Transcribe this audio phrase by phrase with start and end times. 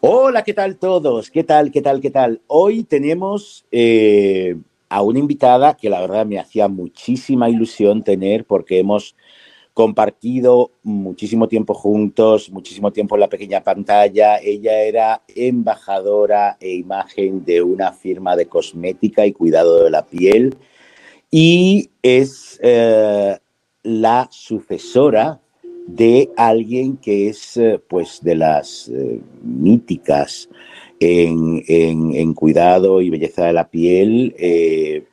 [0.00, 1.28] Hola, ¿qué tal todos?
[1.28, 2.40] ¿Qué tal, qué tal, qué tal?
[2.46, 4.56] Hoy tenemos eh,
[4.88, 9.16] a una invitada que la verdad me hacía muchísima ilusión tener porque hemos
[9.74, 14.36] compartido muchísimo tiempo juntos, muchísimo tiempo en la pequeña pantalla.
[14.38, 20.56] Ella era embajadora e imagen de una firma de cosmética y cuidado de la piel
[21.28, 23.36] y es eh,
[23.82, 25.40] la sucesora
[25.88, 30.50] de alguien que es eh, pues de las eh, míticas
[31.00, 34.34] en, cuidado y belleza de la piel.
[34.38, 35.04] Eh,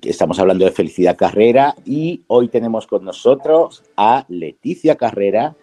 [0.00, 5.56] estamos hablando de Felicidad Carrera y hoy tenemos con nosotros a Leticia Carrera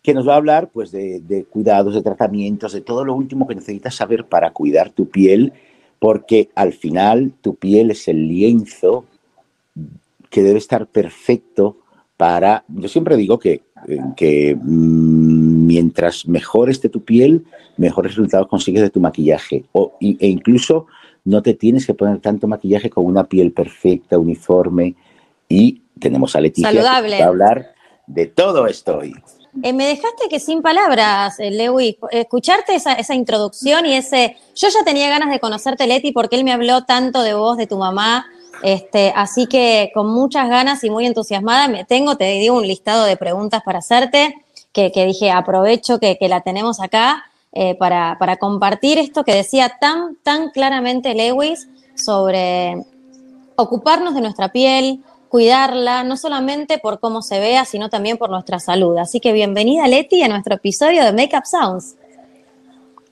[0.00, 3.48] que nos va a hablar pues de, de cuidados, de tratamientos, de todo lo último
[3.48, 5.52] que necesitas saber para cuidar tu piel,
[5.98, 9.06] porque al final tu piel es el lienzo
[10.30, 11.78] que debe estar perfecto
[12.22, 13.62] para, yo siempre digo que,
[14.16, 17.44] que mm, mientras mejor esté tu piel,
[17.76, 19.64] mejores resultados consigues de tu maquillaje.
[19.72, 20.86] O, e incluso
[21.24, 24.94] no te tienes que poner tanto maquillaje con una piel perfecta, uniforme.
[25.48, 27.18] Y tenemos a Leticia Saludable.
[27.18, 27.74] para hablar
[28.06, 29.14] de todo esto hoy.
[29.62, 34.36] Eh, me dejaste que sin palabras, eh, Lewis, escucharte esa, esa, introducción y ese...
[34.54, 37.66] Yo ya tenía ganas de conocerte, Leti, porque él me habló tanto de vos, de
[37.66, 38.24] tu mamá,
[38.62, 43.04] este, así que con muchas ganas y muy entusiasmada, me tengo, te digo, un listado
[43.04, 44.34] de preguntas para hacerte,
[44.72, 50.50] que, dije, aprovecho que, la tenemos acá eh, para, compartir esto que decía tan, tan
[50.50, 52.84] claramente Lewis sobre
[53.56, 58.58] ocuparnos de nuestra piel, cuidarla, no solamente por cómo se vea, sino también por nuestra
[58.58, 58.96] salud.
[58.96, 61.96] Así que bienvenida Leti a nuestro episodio de Makeup Sounds.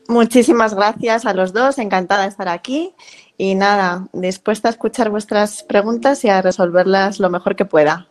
[0.08, 2.92] Muchísimas gracias a los dos, encantada de estar aquí
[3.40, 8.06] y nada, dispuesta a escuchar vuestras preguntas y a resolverlas lo mejor que pueda.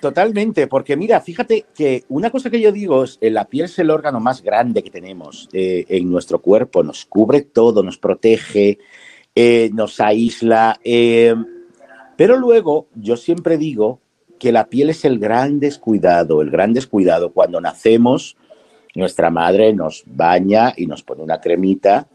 [0.00, 3.88] Totalmente, porque mira, fíjate que una cosa que yo digo es, la piel es el
[3.88, 8.80] órgano más grande que tenemos eh, en nuestro cuerpo, nos cubre todo, nos protege,
[9.32, 11.36] eh, nos aísla, eh,
[12.16, 14.00] pero luego yo siempre digo
[14.40, 18.36] que la piel es el gran descuidado, el gran descuidado cuando nacemos,
[18.96, 22.08] nuestra madre nos baña y nos pone una cremita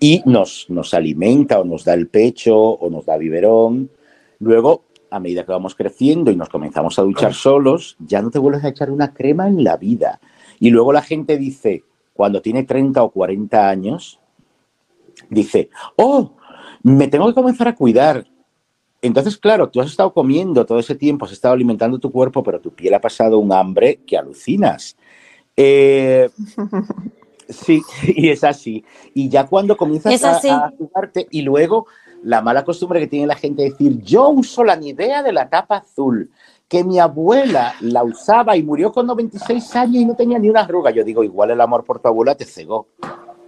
[0.00, 3.90] y nos, nos alimenta o nos da el pecho o nos da biberón.
[4.38, 8.38] Luego, a medida que vamos creciendo y nos comenzamos a duchar solos, ya no te
[8.38, 10.18] vuelves a echar una crema en la vida.
[10.58, 11.84] Y luego la gente dice,
[12.14, 14.18] cuando tiene 30 o 40 años,
[15.28, 16.32] dice, oh,
[16.82, 18.26] me tengo que comenzar a cuidar.
[19.02, 22.60] Entonces, claro, tú has estado comiendo todo ese tiempo, has estado alimentando tu cuerpo, pero
[22.60, 24.96] tu piel ha pasado un hambre que alucinas.
[25.56, 26.30] Eh,
[27.50, 28.84] Sí, y es así.
[29.14, 31.86] Y ya cuando comienzas a, jugarte, y luego
[32.22, 35.48] la mala costumbre que tiene la gente de decir, yo uso la idea de la
[35.48, 36.30] tapa azul,
[36.68, 40.60] que mi abuela la usaba y murió con 96 años y no tenía ni una
[40.60, 40.90] arruga.
[40.90, 42.88] Yo digo, igual el amor por tu abuela te cegó.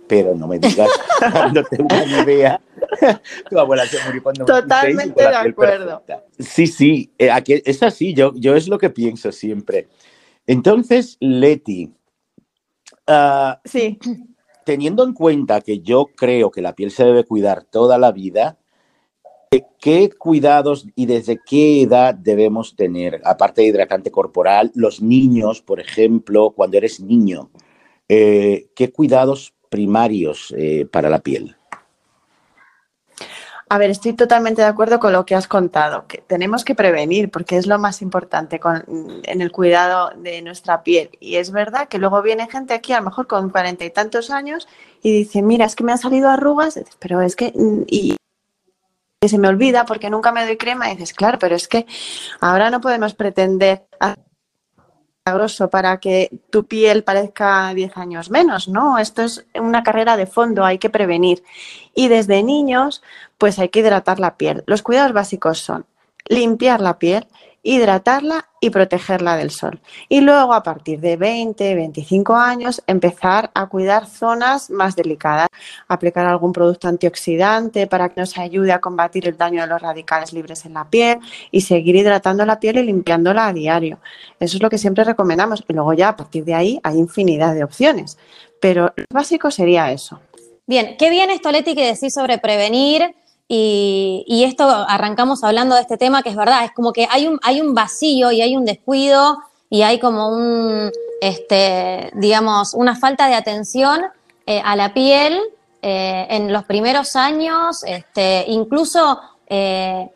[0.08, 0.90] Pero no me digas
[1.32, 2.60] cuando tengo una idea.
[3.50, 6.02] tu abuela se murió 96 Totalmente de acuerdo.
[6.38, 7.30] Sí, sí, eh,
[7.64, 9.88] es así, yo, yo es lo que pienso siempre.
[10.46, 11.92] Entonces, Leti,
[13.06, 13.98] Ah, sí.
[14.64, 18.58] Teniendo en cuenta que yo creo que la piel se debe cuidar toda la vida,
[19.80, 23.20] ¿qué cuidados y desde qué edad debemos tener?
[23.24, 27.50] Aparte de hidratante corporal, los niños, por ejemplo, cuando eres niño,
[28.08, 31.56] eh, ¿qué cuidados primarios eh, para la piel?
[33.72, 37.30] A ver, estoy totalmente de acuerdo con lo que has contado, que tenemos que prevenir
[37.30, 38.60] porque es lo más importante
[39.24, 41.08] en el cuidado de nuestra piel.
[41.20, 44.30] Y es verdad que luego viene gente aquí, a lo mejor con cuarenta y tantos
[44.30, 44.68] años,
[45.02, 47.50] y dice, mira, es que me han salido arrugas, pero es que...
[47.86, 48.14] Y,
[49.26, 51.86] se me olvida porque nunca me doy crema y dices, claro, pero es que
[52.42, 53.86] ahora no podemos pretender
[55.70, 58.98] para que tu piel parezca 10 años menos, ¿no?
[58.98, 61.44] Esto es una carrera de fondo, hay que prevenir.
[61.94, 63.02] Y desde niños,
[63.38, 64.64] pues hay que hidratar la piel.
[64.66, 65.86] Los cuidados básicos son
[66.26, 67.28] limpiar la piel,
[67.62, 69.80] hidratarla y protegerla del sol.
[70.08, 75.48] Y luego, a partir de 20, 25 años, empezar a cuidar zonas más delicadas,
[75.88, 80.32] aplicar algún producto antioxidante para que nos ayude a combatir el daño de los radicales
[80.32, 81.18] libres en la piel
[81.50, 84.00] y seguir hidratando la piel y limpiándola a diario.
[84.40, 85.64] Eso es lo que siempre recomendamos.
[85.68, 88.18] Y luego ya, a partir de ahí, hay infinidad de opciones.
[88.60, 90.20] Pero lo básico sería eso.
[90.66, 93.14] Bien, qué bien esto, Leti, que decís sobre prevenir
[93.54, 97.38] y, esto arrancamos hablando de este tema, que es verdad, es como que hay un,
[97.42, 99.38] hay un vacío y hay un descuido
[99.68, 100.90] y hay como un,
[101.20, 104.00] este, digamos, una falta de atención
[104.46, 105.38] eh, a la piel
[105.82, 110.08] eh, en los primeros años, este, incluso eh,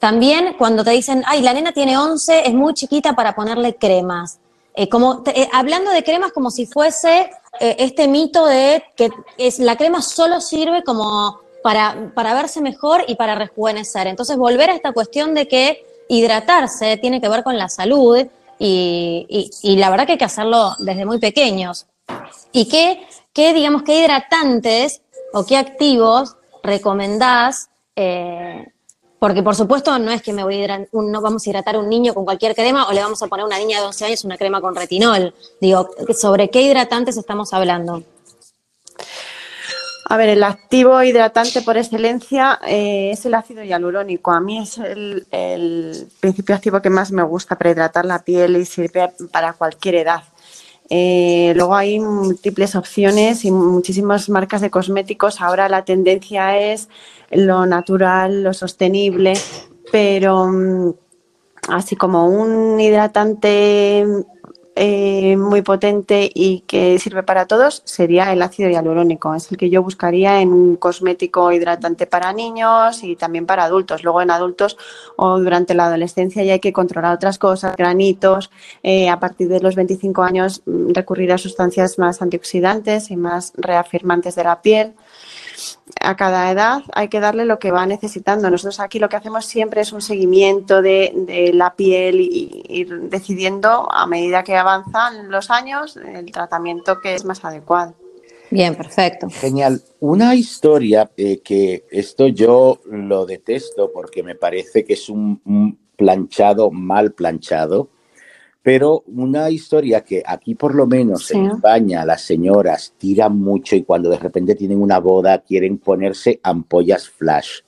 [0.00, 4.40] también cuando te dicen, ay, la nena tiene 11, es muy chiquita para ponerle cremas.
[4.90, 5.22] como
[5.52, 10.82] hablando de cremas como si fuese este mito de que es, la crema solo sirve
[10.82, 14.06] como para, para verse mejor y para rejuvenecer.
[14.06, 18.26] Entonces, volver a esta cuestión de que hidratarse tiene que ver con la salud
[18.58, 21.86] y, y, la verdad que hay que hacerlo desde muy pequeños.
[22.52, 25.00] ¿Y qué, qué digamos, qué hidratantes
[25.32, 27.70] o qué activos recomendás?
[27.96, 28.66] Eh,
[29.18, 31.88] porque por supuesto no es que me voy a no vamos a hidratar a un
[31.88, 34.24] niño con cualquier crema o le vamos a poner a una niña de 12 años
[34.24, 35.34] una crema con retinol.
[35.60, 38.02] Digo, ¿sobre qué hidratantes estamos hablando?
[40.10, 44.32] A ver, el activo hidratante por excelencia eh, es el ácido hialurónico.
[44.32, 45.24] A mí es el,
[46.18, 50.24] principio activo que más me gusta para hidratar la piel y sirve para cualquier edad.
[50.88, 55.40] Eh, luego hay múltiples opciones y muchísimas marcas de cosméticos.
[55.40, 56.88] Ahora la tendencia es
[57.30, 59.34] lo natural, lo sostenible,
[59.92, 60.92] pero mm,
[61.68, 64.04] así como un hidratante
[64.76, 69.34] eh, muy potente y que sirve para todos sería el ácido hialurónico.
[69.34, 74.04] Es el que yo buscaría en un cosmético hidratante para niños y también para adultos.
[74.04, 74.78] Luego en adultos
[75.16, 78.50] o durante la adolescencia ya hay que controlar otras cosas, granitos.
[78.82, 83.52] Eh, a partir de los 25 años mm, recurrir a sustancias más antioxidantes y más
[83.56, 84.94] reafirmantes de la piel
[86.00, 88.50] a cada edad hay que darle lo que va necesitando.
[88.50, 93.90] Nosotros aquí lo que hacemos siempre es un seguimiento de, la piel y ir decidiendo
[93.92, 97.94] a medida que avanzan los años el tratamiento que es más adecuado.
[98.50, 99.28] Bien, perfecto.
[99.30, 99.80] Genial.
[100.00, 106.70] Una historia eh, que esto yo lo detesto porque me parece que es un planchado
[106.70, 107.90] mal planchado
[108.62, 113.82] pero una historia que aquí por lo menos en España las señoras tiran mucho y
[113.82, 117.60] cuando de repente tienen una boda quieren ponerse ampollas flash.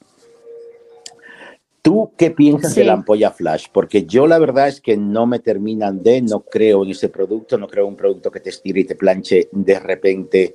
[1.81, 3.67] ¿Tú qué piensas de la ampolla flash?
[3.73, 7.59] Porque yo la verdad es que no me terminan de, no creo en ese producto,
[7.59, 10.55] no creo en un producto que te estire y te planche de repente,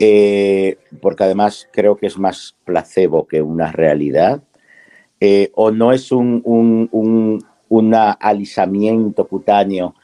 [0.00, 4.42] eh, porque además creo que es más placebo que una realidad.
[5.20, 7.44] Eh, o no es un, un
[8.20, 9.94] alisamiento cutáneo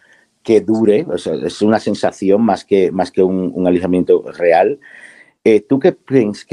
[0.42, 1.06] que dure,
[1.44, 4.78] es una sensación más que, más que un, alisamiento real.
[5.44, 5.92] Eh, ¿Tú qué,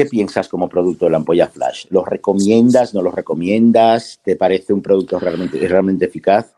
[0.09, 1.87] piensas como producto de la ampolla flash?
[1.89, 2.93] ¿Lo recomiendas?
[2.93, 4.19] ¿No lo recomiendas?
[4.23, 6.53] ¿Te parece un producto realmente, realmente eficaz?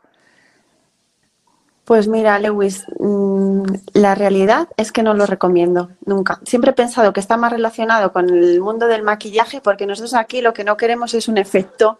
[1.89, 3.63] Pues mira, Lewis, mm,
[3.93, 6.39] la realidad es que no lo recomiendo nunca.
[6.45, 10.41] Siempre he pensado que está más relacionado con el mundo del maquillaje porque nosotros aquí
[10.41, 11.99] lo que no queremos es un efecto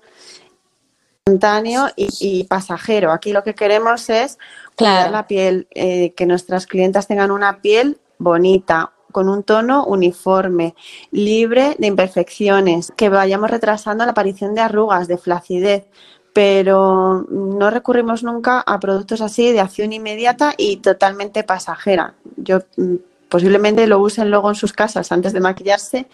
[1.30, 3.12] instantáneo y, pasajero.
[3.12, 4.38] Aquí lo que queremos es
[4.76, 10.76] cuidar la piel, eh, que nuestras clientas tengan una piel bonita, con un tono uniforme,
[11.12, 15.88] libre de imperfecciones, que vayamos retrasando la aparición de arrugas, de flacidez,
[16.34, 22.14] pero no recurrimos nunca a productos así de acción inmediata y totalmente pasajera.
[22.38, 22.96] Yo mm,
[23.30, 26.08] posiblemente lo usen luego en sus casas antes de maquillarse,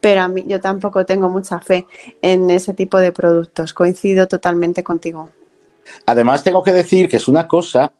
[0.00, 1.86] pero a mí yo tampoco tengo mucha fe
[2.22, 3.72] en ese tipo de productos.
[3.72, 5.30] Coincido totalmente contigo.
[6.06, 7.92] Además, tengo que decir que es una cosa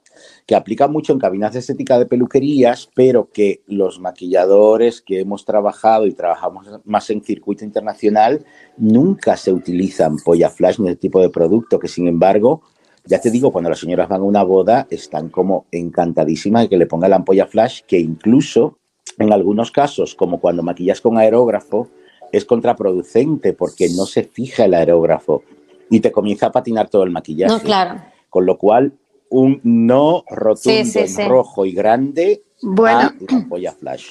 [0.47, 5.45] que aplica mucho en cabinas de estética de peluquerías, pero que los maquilladores que hemos
[5.45, 8.45] trabajado y trabajamos más en circuito internacional
[8.77, 12.63] nunca se utilizan polla flash ni ese tipo de producto, que sin embargo,
[13.05, 16.79] ya te digo, cuando las señoras van a una boda están como encantadísimas de que
[16.79, 18.79] le ponga la ampolla flash, que incluso
[19.19, 21.89] en algunos casos, como cuando maquillas con aerógrafo,
[22.33, 25.43] es contraproducente porque no se fija el aerógrafo
[25.91, 27.53] y te comienza a patinar todo el maquillaje.
[27.53, 28.01] No, claro.
[28.29, 28.93] Con lo cual,
[29.31, 34.09] un no rotundo rojo y grande bueno, a ampolla flash.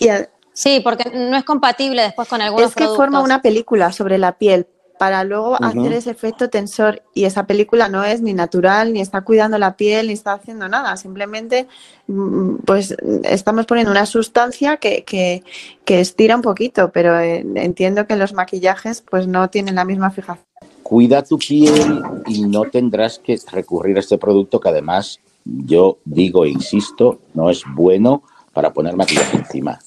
[0.54, 4.40] Sí, porque no es compatible después con algunos Es que forma una película sobre la
[4.40, 4.68] piel,
[4.98, 9.22] para luego hacer ese efecto tensor y esa película no es ni natural, ni está
[9.22, 11.68] cuidando la piel, ni está haciendo nada, simplemente
[12.08, 15.44] mm, pues estamos poniendo una sustancia que, que,
[15.86, 20.12] que estira un poquito, pero eh, entiendo que los maquillajes pues no tienen la misma
[20.12, 20.46] fijación.
[20.84, 26.46] Cuida tu piel y no tendrás que recurrir a este producto que además yo digo
[26.46, 28.24] e insisto, no es bueno
[28.54, 29.80] para poner maquillaje encima,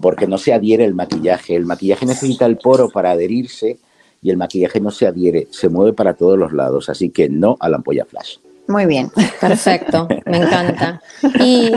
[0.00, 3.78] porque no se adhiere el maquillaje, el maquillaje necesita el poro para adherirse
[4.22, 7.56] y el maquillaje no se adhiere, se mueve para todos los lados, así que no
[7.58, 8.36] a la ampolla flash.
[8.68, 9.10] Muy bien.
[9.40, 11.02] Perfecto, me encanta.
[11.40, 11.72] Y,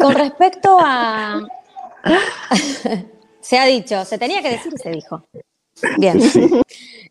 [0.00, 1.46] con respecto a...
[3.40, 5.22] se ha dicho, se tenía que decir y se dijo.
[5.98, 6.18] Bien.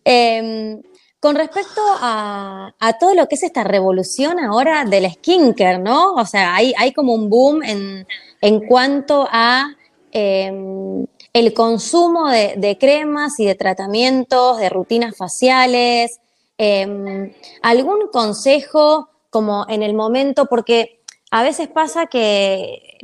[0.03, 0.81] Em,
[1.19, 6.13] con respecto a, todo lo que es esta revolución ahora del skincare, ¿no?
[6.13, 8.07] O sea, hay, hay como un boom en,
[8.41, 9.67] en cuanto a
[10.11, 11.05] em,
[11.39, 16.19] el consumo de, cremas y de tratamientos, de rutinas faciales,
[16.57, 22.97] em, algún consejo como en el momento, porque a veces pasa que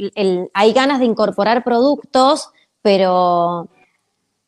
[0.53, 2.49] hay ganas de incorporar productos,
[2.81, 3.67] pero,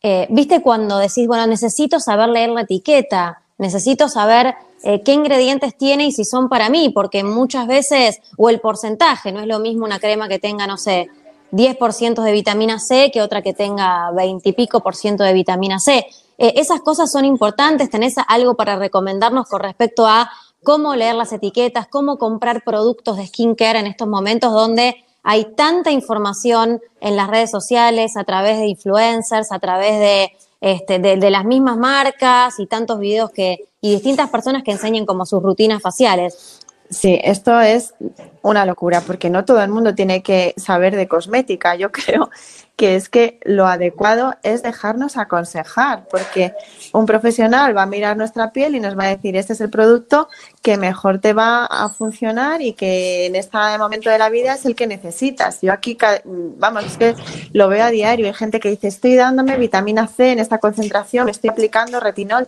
[0.02, 5.78] eh, viste cuando decís, bueno, necesito saber leer la etiqueta, necesito saber eh, qué ingredientes
[5.78, 9.60] tiene y si son para mí, porque muchas veces, o el porcentaje, no es lo
[9.60, 11.10] mismo una crema que tenga, no sé,
[11.56, 15.80] 10% de vitamina C que otra que tenga 20 y pico por ciento de vitamina
[15.80, 16.06] C.
[16.38, 17.90] Eh, esas cosas son importantes.
[17.90, 20.30] ¿Tenés algo para recomendarnos con respecto a
[20.64, 25.92] cómo leer las etiquetas, cómo comprar productos de skincare en estos momentos donde hay tanta
[25.92, 30.32] información en las redes sociales, a través de influencers, a través de,
[30.62, 35.26] este, de, las mismas marcas y tantos videos que, y distintas personas que enseñen como
[35.26, 36.65] sus rutinas faciales?
[36.90, 37.96] Sí, esto es
[38.44, 41.76] una locura porque no todo el mundo tiene que saber de cosmética.
[41.76, 42.30] Yo creo
[42.76, 46.54] que es que lo adecuado es dejarnos aconsejar, porque
[46.92, 49.70] un profesional va a mirar nuestra piel y nos va a decir, este es el
[49.70, 50.28] producto
[50.62, 54.66] que mejor te va a funcionar y que en este momento de la vida es
[54.66, 55.62] el que necesitas.
[55.62, 57.16] Yo aquí, vamos, es que
[57.54, 58.28] lo veo a diario.
[58.28, 62.48] Hay gente que dice, estoy dándome vitamina C en esta concentración, me estoy aplicando retinol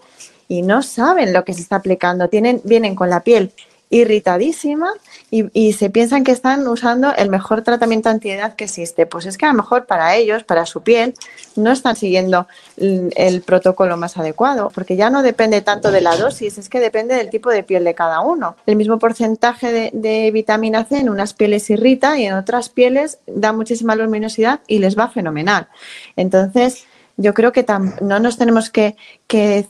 [0.49, 2.27] y no saben lo que se está aplicando.
[2.27, 3.53] Tienen, vienen con la piel
[3.89, 4.91] irritadísima
[5.29, 9.05] y, se piensan que están usando el mejor tratamiento antiedad que existe.
[9.05, 11.13] Pues es que a lo mejor para ellos, para su piel,
[11.55, 16.57] no están siguiendo el, protocolo más adecuado, porque ya no depende tanto de la dosis,
[16.57, 18.55] es que depende del tipo de piel de cada uno.
[18.65, 23.19] El mismo porcentaje de, de vitamina C en unas pieles irrita y en otras pieles
[23.27, 25.67] da muchísima luminosidad y les va fenomenal.
[26.15, 26.85] Entonces,
[27.17, 27.65] yo creo que
[28.01, 28.95] no nos tenemos que,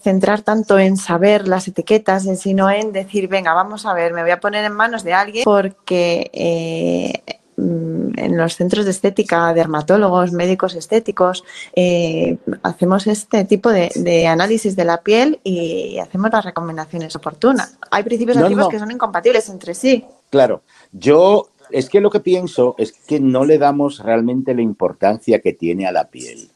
[0.02, 4.32] centrar tanto en saber las etiquetas, sino en decir, venga, vamos a ver, me voy
[4.32, 10.34] a poner en manos de alguien porque eh, mm, en los centros de estética, dermatólogos,
[10.34, 17.16] médicos estéticos, eh, hacemos este tipo de, análisis de la piel y hacemos las recomendaciones
[17.16, 17.78] oportunas.
[17.92, 20.06] Hay principios activos que son incompatibles entre sí.
[20.30, 25.40] Claro, yo es que lo que pienso es que no le damos realmente la importancia
[25.40, 26.50] que tiene a la piel.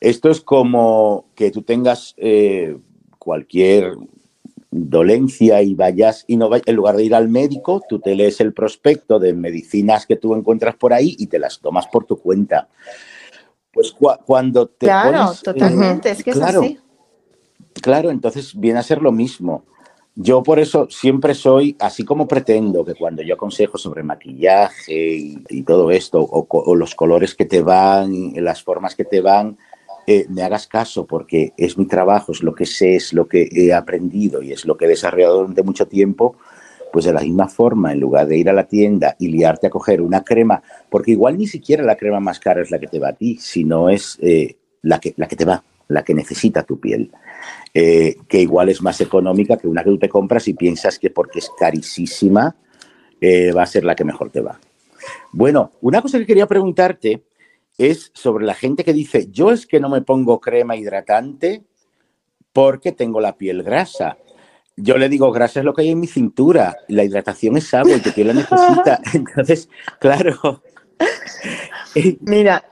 [0.00, 2.76] Esto es como que tú tengas eh,
[3.18, 3.94] cualquier
[4.70, 8.52] dolencia y vayas y no en lugar de ir al médico, tú te lees el
[8.52, 12.68] prospecto de medicinas que tú encuentras por ahí y te las tomas por tu cuenta.
[13.72, 16.80] Pues cuando te Claro, totalmente, es que claro, es así.
[17.82, 19.64] Claro, entonces viene a ser lo mismo.
[20.14, 25.14] Yo por eso siempre soy, así como pretendo que cuando yo aconsejo sobre maquillaje
[25.48, 29.58] y, todo esto, o, o, los colores que te van, las formas que te van,
[30.06, 33.48] eh, me hagas caso porque es mi trabajo, es lo que sé, es lo que
[33.50, 36.36] he aprendido y es lo que he desarrollado durante mucho tiempo,
[36.92, 39.70] pues de la misma forma, en lugar de ir a la tienda y liarte a
[39.70, 43.00] coger una crema, porque igual ni siquiera la crema más cara es la que te
[43.00, 46.62] va a ti, sino es eh, la, que, la que te va, la que necesita
[46.62, 47.10] tu piel.
[47.74, 51.10] Eh, que igual es más económica que una que tú te compras y piensas que
[51.10, 52.56] porque es carísima
[53.54, 54.58] va a ser la que mejor te va.
[55.32, 57.22] Bueno, una cosa que quería preguntarte
[57.78, 61.64] es sobre la gente que dice, yo es que no me pongo crema hidratante
[62.52, 64.16] porque tengo la piel grasa.
[64.76, 67.96] Yo le digo, grasa es lo que hay en mi cintura, la hidratación es agua
[67.96, 69.00] y tu piel la necesita.
[69.14, 69.68] Entonces,
[69.98, 70.62] claro.
[72.20, 72.64] Mira,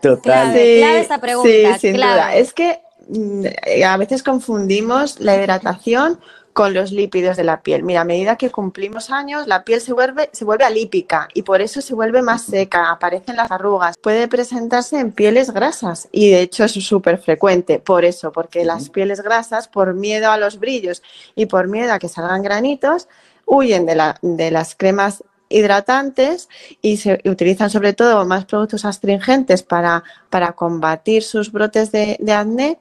[0.00, 0.52] total.
[0.52, 1.78] Clave, esa pregunta.
[1.78, 2.36] Sí, sin duda.
[2.36, 3.44] Es que mm,
[3.84, 6.20] a veces confundimos la hidratación
[6.52, 7.82] con los lípidos de la piel.
[7.82, 11.60] Mira, a medida que cumplimos años, la piel se vuelve, se vuelve alípica y por
[11.62, 13.96] eso se vuelve más seca, aparecen las arrugas.
[13.98, 17.78] Puede presentarse en pieles grasas y de hecho es súper frecuente.
[17.78, 21.02] Por eso, porque las pieles grasas, por miedo a los brillos
[21.34, 23.08] y por miedo a que salgan granitos,
[23.46, 26.48] huyen de, la, de las cremas hidratantes
[26.80, 32.78] y se utilizan sobre todo más productos astringentes para, para combatir sus brotes de, acné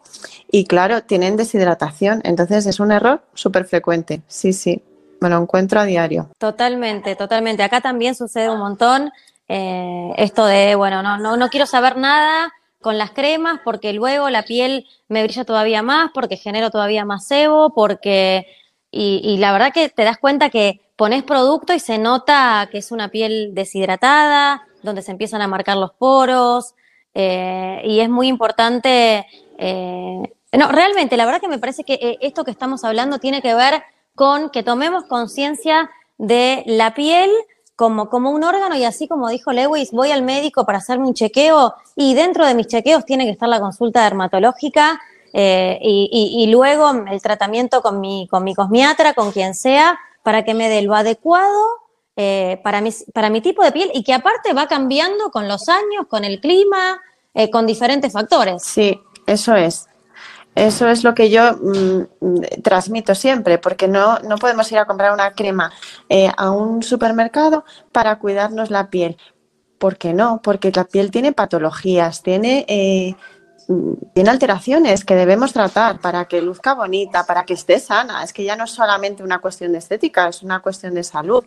[0.51, 2.21] y claro, tienen deshidratación.
[2.23, 4.21] Entonces es un error súper frecuente.
[4.27, 4.81] Sí, sí,
[5.19, 6.29] me lo encuentro a diario.
[6.37, 7.63] Totalmente, totalmente.
[7.63, 9.11] Acá también sucede un montón
[9.47, 14.29] eh, esto de, bueno, no, no, no quiero saber nada con las cremas porque luego
[14.29, 18.47] la piel me brilla todavía más, porque genero todavía más sebo, porque...
[18.93, 22.77] Y, y la verdad que te das cuenta que pones producto y se nota que
[22.77, 26.75] es una piel deshidratada, donde se empiezan a marcar los poros,
[27.15, 29.25] eh, y es muy importante.
[29.57, 33.41] Eh, no, realmente, la verdad que me parece que eh, esto que estamos hablando tiene
[33.41, 33.81] que ver
[34.13, 35.89] con que tomemos conciencia
[36.19, 37.31] de la piel
[37.75, 41.15] como, como un órgano y así como dijo Lewis, voy al médico para hacerme un
[41.15, 45.01] chequeo y dentro de mis chequeos tiene que estar la consulta dermatológica
[45.33, 50.69] y, luego el tratamiento con mi, con mi cosmiatra, con quien sea, para que me
[50.69, 51.81] dé lo adecuado
[52.15, 55.69] eh, para, mi, para mi tipo de piel y que aparte va cambiando con los
[55.69, 56.99] años, con el clima,
[57.33, 58.63] eh, con diferentes factores.
[58.63, 59.87] Sí, eso es.
[60.53, 65.13] Eso es lo que yo mm, transmito siempre, porque no, no podemos ir a comprar
[65.13, 65.71] una crema
[66.09, 67.63] eh, a un supermercado
[67.93, 69.17] para cuidarnos la piel.
[69.77, 70.41] ¿Por qué no?
[70.43, 72.65] Porque la piel tiene patologías, tiene,
[74.13, 78.23] tiene alteraciones que debemos tratar para que luzca bonita, para que esté sana.
[78.23, 81.43] Es que ya no es solamente una cuestión de estética, es una cuestión de salud.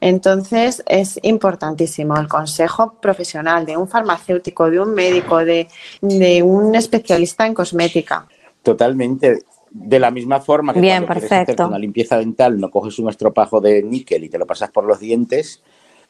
[0.00, 5.68] Entonces es importantísimo el consejo profesional de un farmacéutico, de un médico, de,
[6.00, 8.26] de un especialista en cosmética.
[8.62, 9.42] Totalmente.
[9.70, 11.54] De la misma forma que Bien, cuando perfecto.
[11.54, 14.84] quieres una limpieza dental no coges un estropajo de níquel y te lo pasas por
[14.84, 15.62] los dientes,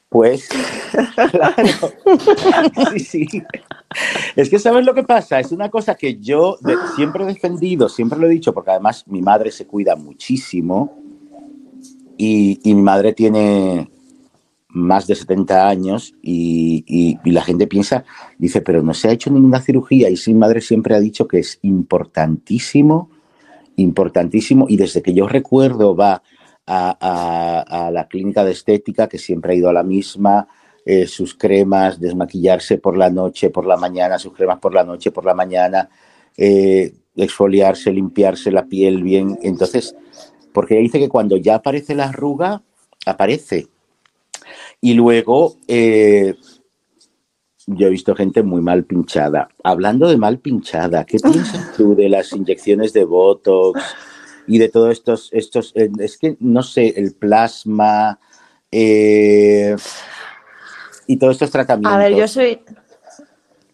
[0.08, 0.48] pues
[1.30, 1.68] claro.
[2.92, 3.42] Sí, sí.
[4.36, 6.58] Es que sabes lo que pasa, es una cosa que yo
[6.96, 10.98] siempre he defendido, siempre lo he dicho, porque además mi madre se cuida muchísimo
[12.16, 13.90] y, mi madre tiene
[14.68, 18.04] más de 70 años y la gente piensa,
[18.38, 21.26] dice, pero no se ha hecho ninguna cirugía y sí, mi madre siempre ha dicho
[21.26, 23.10] que es importantísimo,
[23.76, 26.22] importantísimo y desde que yo recuerdo va
[26.68, 30.48] a, la clínica de estética, que siempre ha ido a la misma,
[30.84, 35.10] eh, sus cremas, desmaquillarse por la noche, por la mañana, sus cremas por la noche,
[35.10, 35.88] por la mañana,
[36.36, 39.38] eh, exfoliarse, limpiarse la piel bien.
[39.42, 39.94] Entonces,
[40.52, 42.62] porque dice que cuando ya aparece la arruga,
[43.06, 43.68] aparece.
[44.80, 46.34] Y luego, eh,
[47.66, 49.48] yo he visto gente muy mal pinchada.
[49.62, 53.80] Hablando de mal pinchada, ¿qué piensas tú de las inyecciones de Botox
[54.48, 58.18] y de todos estos, estos eh, es que no sé, el plasma
[58.72, 59.76] eh,
[61.06, 61.92] y todos estos tratamientos?
[61.92, 62.60] A ver, yo soy,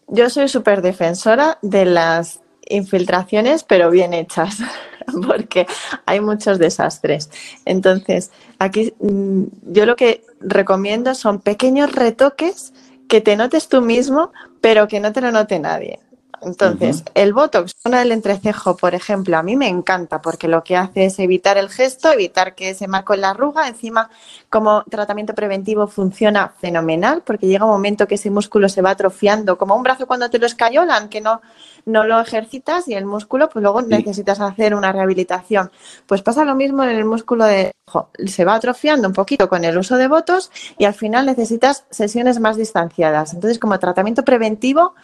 [0.09, 4.59] yo soy súper defensora de las infiltraciones, pero bien hechas,
[5.26, 5.66] porque
[6.07, 7.31] hay muchos desastres.
[7.64, 12.73] Entonces, aquí mm, yo lo que recomiendo son pequeños retoques
[13.09, 16.00] que te notes tú mismo, pero que no te lo note nadie.
[16.45, 20.77] Entonces, el Botox, zona del entrecejo, por ejemplo, a mí me encanta porque lo que
[20.77, 23.69] hace es evitar el gesto, evitar que se marque la arruga.
[23.69, 24.11] Encima,
[24.51, 29.59] como tratamiento preventivo funciona fenomenal porque llega un momento que ese músculo se va atrofiando,
[29.59, 31.41] como un brazo cuando te lo escayolan, que no,
[31.87, 33.89] no lo ejercitas y el músculo, pues luego Sí.
[33.89, 35.71] necesitas hacer una rehabilitación.
[36.07, 38.11] Pues pasa lo mismo en el músculo de ojo.
[38.26, 42.41] Se va atrofiando un poquito con el uso de botos y al final necesitas sesiones
[42.41, 43.35] más distanciadas.
[43.35, 44.95] Entonces, como tratamiento preventivo,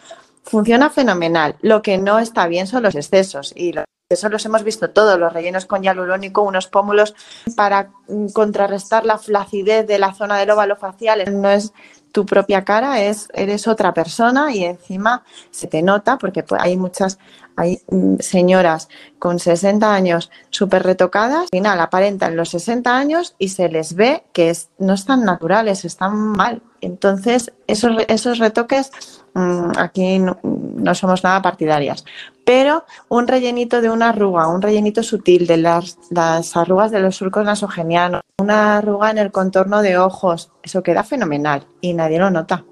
[0.43, 1.55] funciona fenomenal.
[1.61, 5.17] Lo que no está bien son los excesos y los excesos los hemos visto todos,
[5.17, 7.15] los rellenos con hialurónico, unos pómulos
[7.55, 11.23] para mm, contrarrestar la flacidez de la zona del óvalo facial.
[11.41, 11.73] No es
[12.11, 16.75] tu propia cara, es eres otra persona y encima se te nota porque pues, hay
[16.75, 17.19] muchas
[17.55, 23.49] hay mm, señoras con 60 años súper retocadas, al final aparentan los 60 años y
[23.49, 26.61] se les ve que no están naturales, están mal.
[26.81, 28.91] Entonces, esos, esos retoques
[29.33, 32.03] aquí no, no somos nada partidarias.
[32.45, 37.15] Pero un rellenito de una arruga, un rellenito sutil de las, las arrugas de los
[37.15, 42.31] surcos nasogenianos, una arruga en el contorno de ojos, eso queda fenomenal y nadie lo
[42.31, 42.65] nota.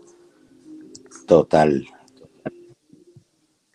[1.28, 1.86] Total.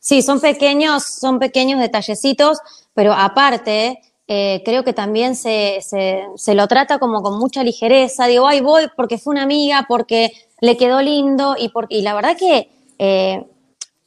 [0.01, 2.59] Sí, son pequeños, son pequeños detallecitos,
[2.93, 8.27] pero aparte, eh, creo que también se, se, se lo trata como con mucha ligereza.
[8.27, 12.15] Digo, ay, voy porque fue una amiga, porque le quedó lindo y, por, y la
[12.15, 13.45] verdad que eh,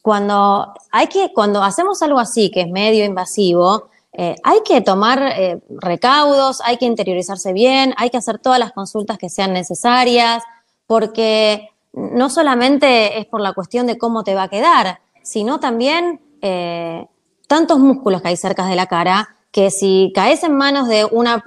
[0.02, 5.22] cuando hay que, cuando hacemos algo así, que es medio invasivo, eh, hay que tomar
[5.38, 10.44] eh, recaudos, hay que interiorizarse bien, hay que hacer todas las consultas que sean necesarias,
[10.88, 16.22] porque no solamente es por la cuestión de cómo te va a quedar, sino también
[17.48, 21.44] tantos músculos que hay cerca de la cara que si caes en manos de una...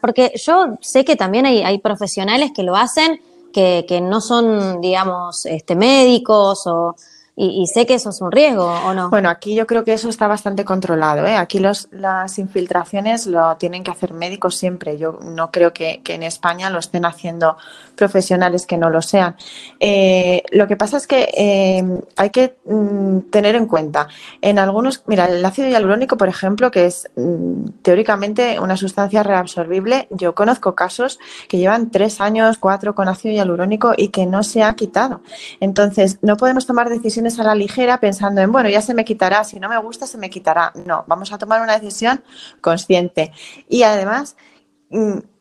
[0.00, 3.20] Porque yo sé que también hay profesionales que lo hacen
[3.54, 6.96] que, que no son, digamos, este, médicos o,
[7.36, 9.10] y, sé que eso es un riesgo, ¿o no?
[9.10, 11.26] Bueno, aquí yo creo que eso está bastante controlado.
[11.26, 11.34] ¿eh?
[11.34, 14.98] Aquí los, las infiltraciones lo tienen que hacer médicos siempre.
[14.98, 17.56] Yo no creo que, que en España lo estén haciendo
[17.96, 19.36] profesionales que no lo sean.
[19.80, 21.82] Eh, lo que pasa es que eh,
[22.16, 24.08] hay que mm, tener en cuenta,
[24.40, 30.06] en algunos, mira, el ácido hialurónico, por ejemplo, que es mm, teóricamente una sustancia reabsorbible,
[30.10, 31.18] yo conozco casos
[31.48, 35.20] que llevan tres años, cuatro con ácido hialurónico y que no se ha quitado.
[35.60, 39.44] Entonces, no podemos tomar decisiones a la ligera pensando en, bueno, ya se me quitará,
[39.44, 40.72] si no me gusta, se me quitará.
[40.86, 42.22] No, vamos a tomar una decisión
[42.60, 43.32] consciente.
[43.68, 44.36] Y además,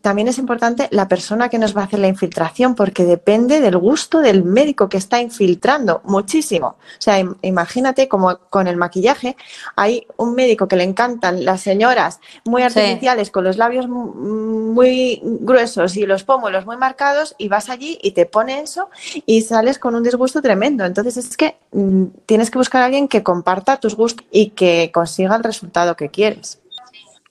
[0.03, 3.77] también es importante la persona que nos va a hacer la infiltración, porque depende del
[3.77, 6.67] gusto del médico que está infiltrando, muchísimo.
[6.67, 9.37] O sea, imagínate como con el maquillaje,
[9.77, 15.95] hay un médico que le encantan las señoras muy artificiales, con los labios muy gruesos
[15.95, 18.89] y los pómulos muy marcados, y vas allí y te pone eso
[19.25, 20.83] y sales con un disgusto tremendo.
[20.83, 24.91] Entonces es que mm, tienes que buscar a alguien que comparta tus gustos y que
[24.93, 26.59] consiga el resultado que quieres.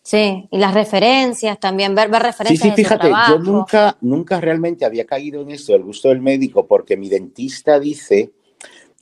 [0.03, 2.61] Sí, y las referencias también, ver, ver referencias.
[2.61, 6.67] Sí, sí, fíjate, yo nunca, nunca realmente había caído en eso, el gusto del médico,
[6.67, 8.33] porque mi dentista dice,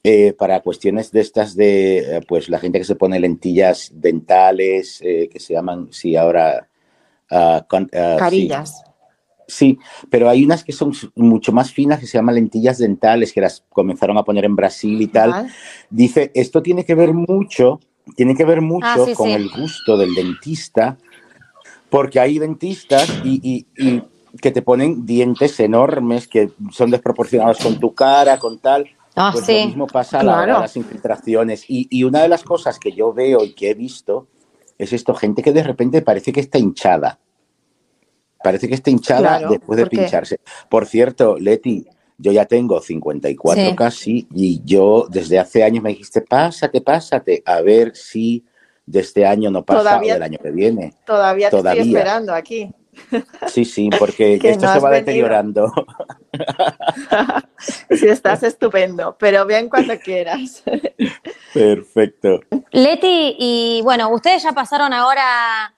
[0.04, 5.00] eh, para cuestiones de estas de, eh, pues la gente que se pone lentillas dentales,
[5.02, 6.66] eh, que se llaman, sí, ahora...
[7.30, 7.62] Uh,
[8.18, 8.82] Carillas.
[9.46, 9.78] Sí.
[10.10, 13.64] pero hay unas que son mucho más finas que se llaman lentillas dentales, que las
[13.68, 15.48] comenzaron a poner en Brasil y tal.
[15.90, 17.80] Dice, esto tiene que ver mucho
[18.16, 20.96] tiene que ver mucho ah, con el gusto del dentista,
[21.88, 23.66] porque hay dentistas y,
[24.40, 28.88] que te ponen dientes enormes que son desproporcionados con tu cara, con tal.
[29.16, 31.64] Ah, pues lo mismo pasa a la las infiltraciones.
[31.66, 34.28] Y, una de las cosas que yo veo y que he visto
[34.78, 37.18] es esto, gente que de repente parece que está hinchada.
[38.42, 40.40] Parece que está hinchada después de pincharse.
[40.70, 41.86] Por cierto, Leti,
[42.20, 47.62] yo ya tengo 54 casi y yo desde hace años me dijiste, pásate, pásate, a
[47.62, 48.44] ver si
[48.85, 50.94] de este año no pasa o del año que viene.
[51.06, 52.70] Todavía te estoy esperando aquí.
[53.46, 55.72] Sí, sí, porque esto se va deteriorando.
[57.59, 60.62] sí, estás estupendo, pero bien cuando quieras.
[61.54, 62.40] Perfecto.
[62.72, 65.74] Leti, y bueno, ustedes ya pasaron ahora,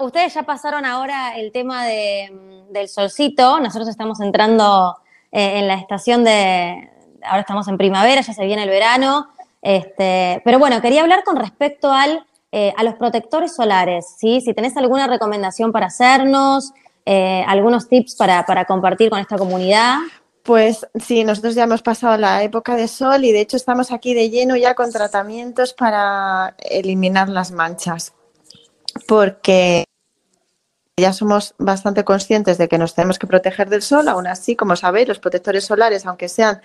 [0.00, 4.96] ustedes ya pasaron ahora el tema del solcito, nosotros estamos entrando
[5.32, 6.90] eh, en la estación de,
[7.22, 9.28] ahora estamos en primavera, ya se viene el verano,
[9.62, 14.40] este, pero bueno, quería hablar con respecto al, eh, a los protectores solares, ¿sí?
[14.40, 16.72] Si tenés alguna recomendación para hacernos,
[17.04, 19.98] eh, algunos tips para, para compartir con esta comunidad.
[20.42, 24.14] Pues sí, nosotros ya hemos pasado la época de sol y de hecho estamos aquí
[24.14, 28.14] de lleno ya con tratamientos para eliminar las manchas.
[29.06, 29.84] Porque
[30.98, 34.76] ya somos bastante conscientes de que nos tenemos que proteger del sol, aún así, como
[34.76, 36.60] sabéis, los protectores solares, aunque sean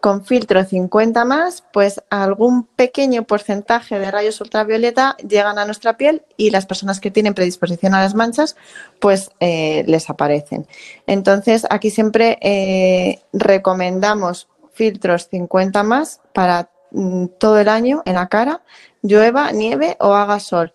[0.00, 6.22] con filtro 50 más, pues algún pequeño porcentaje de rayos ultravioleta llegan a nuestra piel
[6.36, 8.56] y las personas que tienen predisposición a las manchas,
[9.00, 10.66] pues eh, les aparecen.
[11.06, 18.28] Entonces, aquí siempre eh, recomendamos filtros 50 más para mm, todo el año en la
[18.28, 18.62] cara,
[19.02, 20.72] llueva, nieve o haga sol.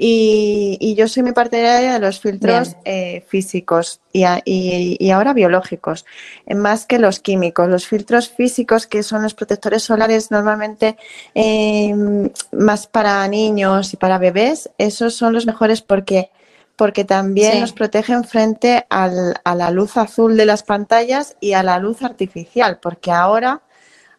[0.00, 6.06] Y, yo soy mi partidaria de los filtros eh, físicos y, y, ahora biológicos,
[6.46, 7.68] eh, más que los químicos.
[7.68, 10.96] Los filtros físicos, que son los protectores solares normalmente
[11.34, 16.30] em, más para niños y para bebés, esos son los mejores porque
[16.76, 21.64] porque también nos protegen frente al, a la luz azul de las pantallas y a
[21.64, 23.62] la luz artificial, porque ahora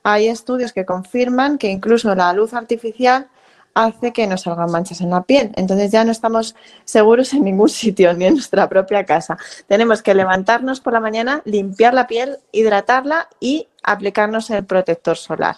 [0.04, 3.30] hay estudios que confirman que incluso la luz artificial
[3.74, 5.52] hace que nos salgan manchas en la piel.
[5.56, 6.56] Entonces ya no estamos
[6.86, 9.38] seguros en ningún sitio, ni en nuestra propia casa.
[9.68, 15.58] Tenemos que levantarnos por la mañana, limpiar la piel, hidratarla y aplicarnos el protector solar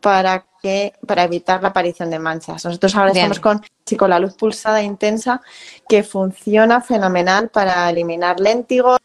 [0.00, 2.64] para que para evitar la aparición de manchas.
[2.64, 3.62] Nosotros ahora estamos con,
[3.98, 5.40] con la luz pulsada intensa
[5.88, 8.98] que funciona fenomenal para eliminar léntigos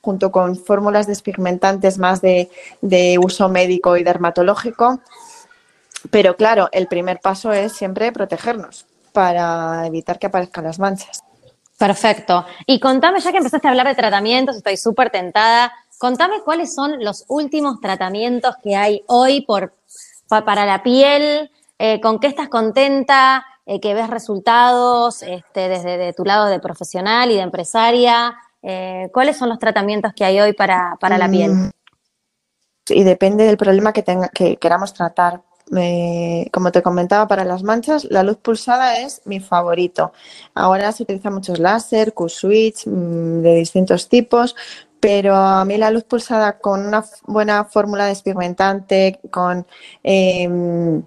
[0.00, 5.00] junto con fórmulas despigmentantes más de, de uso médico y dermatológico
[6.10, 11.22] pero claro, el primer paso es siempre protegernos para evitar que aparezcan las manchas.
[11.78, 12.44] Perfecto.
[12.66, 17.02] Y contame, ya que empezaste a hablar de tratamientos, estoy súper tentada, contame cuáles son
[17.04, 19.74] los últimos tratamientos que hay hoy por,
[20.28, 26.24] para la piel, eh, con qué estás contenta, eh, que ves resultados este, desde tu
[26.24, 28.36] lado de profesional y de empresaria.
[28.62, 31.52] Eh, ¿Cuáles son los tratamientos que hay hoy para, para la piel?
[31.52, 31.70] Mm.
[32.90, 35.42] Y depende del problema que, tenga, que queramos tratar
[36.52, 40.12] como te comentaba, para las manchas, la luz pulsada es mi favorito.
[40.54, 44.56] Ahora se utilizan muchos láser, Q-switch mm, de distintos tipos,
[45.00, 49.66] pero a mí la luz pulsada con una buena fórmula despigmentante, con
[50.02, 51.02] em,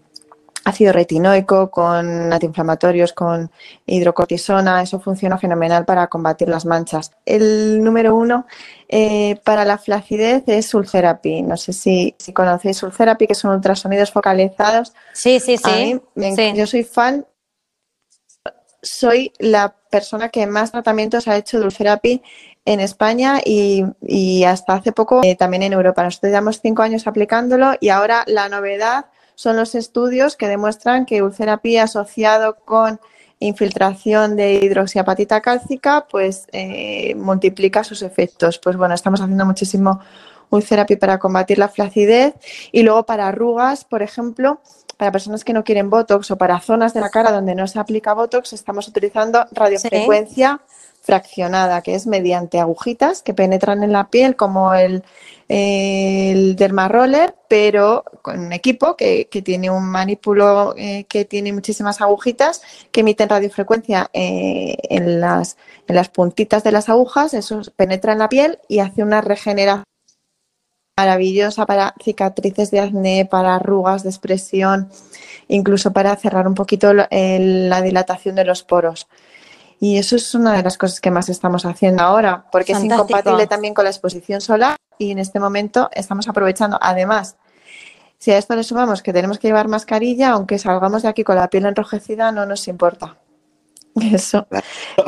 [0.64, 3.52] ácido retinoico, con antiinflamatorios, con
[3.86, 7.12] hidrocortisona, eso funciona fenomenal para combatir las manchas.
[7.26, 8.46] El número uno
[8.88, 11.42] eh, para la flacidez es Ulcerapi.
[11.42, 14.94] No sé si, si conocéis Ulcerapi, que son ultrasonidos focalizados.
[15.14, 16.00] Sí, sí, sí.
[16.56, 17.26] Yo soy fan.
[18.84, 22.24] Soy la persona que más tratamientos ha hecho de Ulcerapi
[22.66, 26.04] en España y, hasta hace poco eh, también en Europa.
[26.04, 29.06] Nosotros llevamos cinco años aplicándolo y ahora la novedad
[29.42, 33.00] son los estudios que demuestran que Ulcerapi asociado con
[33.40, 38.60] infiltración de hidroxiapatita cálcica, pues eh, multiplica sus efectos.
[38.60, 40.00] Pues bueno, estamos haciendo muchísimo
[40.52, 42.36] Ulcerapy para combatir la flacidez
[42.72, 44.62] y luego para arrugas, por ejemplo,
[44.98, 47.80] para personas que no quieren Botox o para zonas de la cara donde no se
[47.80, 50.62] aplica Botox, estamos utilizando radiofrecuencia
[51.02, 55.04] fraccionada, que es mediante agujitas que penetran en la piel como el,
[55.50, 62.62] el Dermaroller, pero con un equipo que, tiene un manipulo eh, que tiene muchísimas agujitas
[62.92, 68.20] que emiten radiofrecuencia eh, en, las, en las puntitas de las agujas, eso penetra en
[68.20, 69.84] la piel y hace una regeneración
[70.96, 74.90] maravillosa para cicatrices de acné, para arrugas de expresión,
[75.48, 79.08] incluso para cerrar un poquito la dilatación de los poros.
[79.84, 83.48] Y eso es una de las cosas que más estamos haciendo ahora, porque es incompatible
[83.48, 86.78] también con la exposición solar y en este momento estamos aprovechando.
[86.80, 87.36] Además,
[88.20, 91.36] si a esto le sumamos que tenemos que llevar mascarilla, aunque salgamos de aquí con
[91.36, 93.18] la piel enrojecida, no nos importa.
[94.14, 94.46] Eso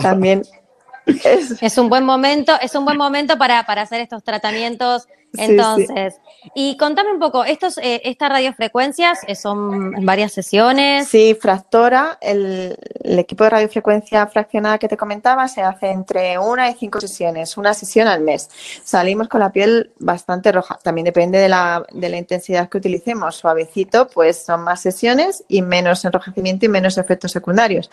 [0.01, 0.41] también
[1.05, 6.19] es, es un buen momento, es un buen momento para, para hacer estos tratamientos entonces,
[6.53, 11.07] y contame un poco, estos, eh, estas radiofrecuencias eh, son varias sesiones.
[11.07, 16.73] Sí, Fractora, el, equipo de radiofrecuencia fraccionada que te comentaba, se hace entre una y
[16.75, 18.49] cinco sesiones, una sesión al mes.
[18.83, 23.35] Salimos con la piel bastante roja, también depende de la, de la intensidad que utilicemos.
[23.35, 27.89] Suavecito, pues son más sesiones y menos enrojecimiento y menos efectos secundarios.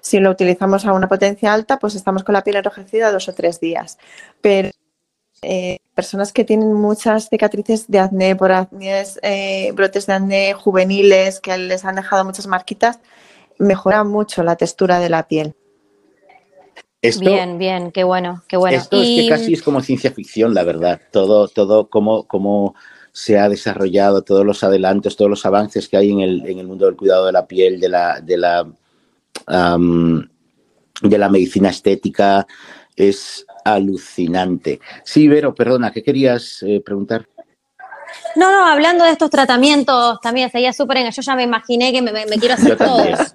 [0.00, 3.34] Si lo utilizamos a una potencia alta, pues estamos con la piel enrojecida dos o
[3.34, 3.98] tres días.
[4.40, 4.70] Pero
[5.42, 11.40] eh, personas que tienen muchas cicatrices de acné por acné, eh, brotes de acné juveniles
[11.40, 12.98] que les han dejado muchas marquitas,
[13.58, 15.54] mejora mucho la textura de la piel.
[17.20, 18.76] bien, bien, qué bueno, qué bueno.
[18.76, 21.00] Esto es que casi es como ciencia ficción, la verdad.
[21.12, 22.74] Todo, todo como, como
[23.12, 26.66] se ha desarrollado, todos los adelantos, todos los avances que hay en el, en el
[26.66, 28.66] mundo del cuidado de la piel, de la, de la,
[31.02, 32.46] de la medicina estética,
[32.96, 34.80] es alucinante.
[35.04, 37.28] Sí, Vero, perdona, ¿qué querías eh, preguntar?
[38.36, 40.98] No, no, hablando de estos tratamientos también sería súper.
[41.10, 43.34] Yo ya me imaginé que me, quiero hacer todos.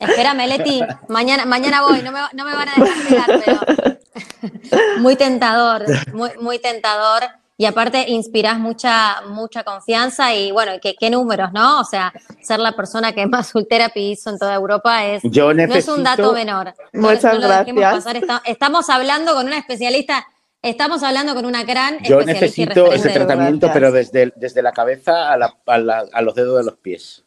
[0.00, 5.14] Espérame, Leti, mañana, mañana voy, no me, no me van a dejar pegar, pero muy
[5.14, 7.22] tentador, muy, muy tentador
[7.62, 11.78] y aparte inspiras mucha, mucha confianza y bueno, ¿qué, qué números, ¿no?
[11.78, 15.86] O sea, ser la persona que más Ultherapy hizo en toda Europa es, no es
[15.86, 16.74] un dato menor.
[16.92, 18.04] Muchas gracias.
[18.46, 20.26] estamos hablando con una especialista
[20.60, 25.36] Estamos hablando con una gran Yo necesito ese tratamiento, pero desde, desde la cabeza a,
[25.36, 27.24] la, a, los dedos de los pies.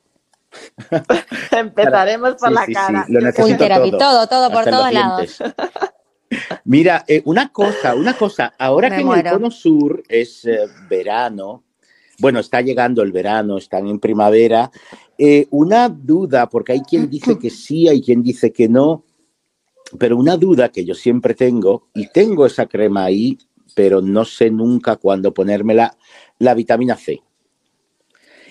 [1.51, 3.05] Empezaremos por la cara.
[3.07, 5.37] Sí, todo, todo, todo por todos lados.
[6.65, 10.59] Mira, eh, una cosa, una cosa, ahora que en el cono sur es eh,
[10.89, 11.63] verano,
[12.19, 14.71] bueno, está llegando el verano, están en primavera,
[15.17, 19.03] eh, una duda, porque hay quien dice que sí, hay quien dice que no,
[19.99, 23.37] pero una duda que yo siempre tengo, y tengo esa crema ahí,
[23.75, 25.95] pero no sé nunca cuándo ponérmela,
[26.39, 27.21] la vitamina C.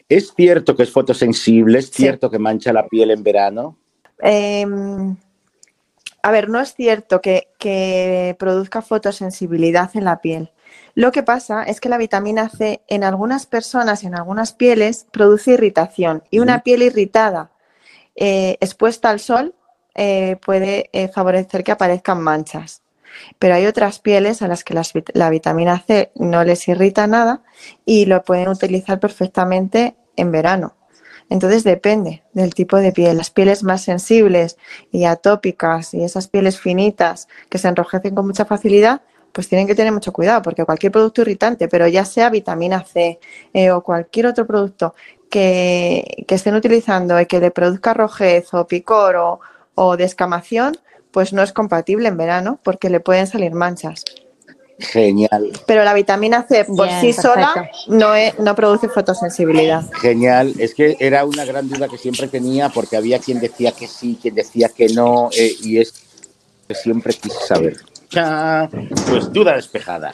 [0.09, 1.79] ¿Es cierto que es fotosensible?
[1.79, 3.79] ¿Es cierto que mancha la piel en verano?
[4.23, 4.67] Eh,
[6.25, 10.53] a ver, no es cierto que, produzca fotosensibilidad en la piel.
[10.95, 15.07] Lo que pasa es que la vitamina C en algunas personas y en algunas pieles
[15.13, 17.51] produce irritación y una piel irritada
[18.17, 19.55] eh, expuesta al sol
[19.95, 22.83] eh, puede eh, favorecer que aparezcan manchas.
[23.39, 24.81] Pero hay otras pieles a las que
[25.13, 27.43] la vitamina C no les irrita nada
[27.85, 30.75] y lo pueden utilizar perfectamente en verano.
[31.31, 33.17] Entonces depende del tipo de piel.
[33.17, 34.57] Las pieles más sensibles
[34.93, 39.75] y atópicas y esas pieles finitas que se enrojecen con mucha facilidad, pues tienen que
[39.75, 43.19] tener mucho cuidado porque cualquier producto irritante, pero ya sea vitamina C
[43.53, 44.95] eh, o cualquier otro producto
[45.29, 49.41] que, estén utilizando y que le produzca rojez o picor o,
[49.75, 50.77] o descamación,
[51.11, 54.05] pues no es compatible en verano porque le pueden salir manchas.
[54.79, 55.53] Genial.
[55.67, 59.85] Pero la vitamina C por sí sola no, no produce fotosensibilidad.
[60.01, 60.55] Genial.
[60.59, 64.19] Es que era una gran duda que siempre tenía porque había quien decía que sí,
[64.21, 65.95] quien decía que no, eh, y es
[66.67, 67.77] que siempre quise saber.
[69.09, 70.13] Pues duda despejada.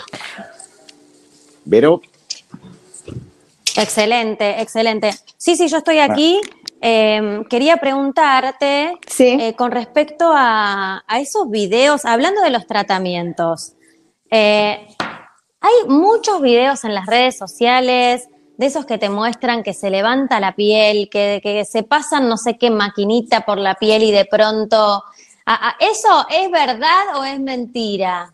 [1.65, 2.03] Vero.
[3.77, 5.15] Excelente, excelente.
[5.37, 6.41] Sí, sí, yo estoy aquí.
[6.83, 13.75] Em, quería preguntarte eh, con respecto a, a, esos videos, hablando de los tratamientos.
[14.31, 14.87] Eh,
[15.61, 20.39] hay muchos videos en las redes sociales de esos que te muestran que se levanta
[20.41, 25.05] la piel, que, se pasan no sé qué maquinita por la piel y de pronto...
[25.81, 28.33] ¿Eso es verdad o es mentira?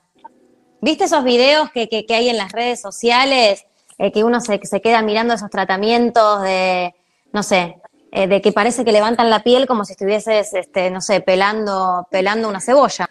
[0.82, 3.64] ¿Viste esos videos que, hay en las redes sociales?
[3.98, 6.94] Eh, que uno se, se, queda mirando esos tratamientos de,
[7.32, 7.80] no sé,
[8.12, 12.06] eh, de que parece que levantan la piel como si estuvieses, este, no sé, pelando,
[12.10, 13.08] pelando una cebolla.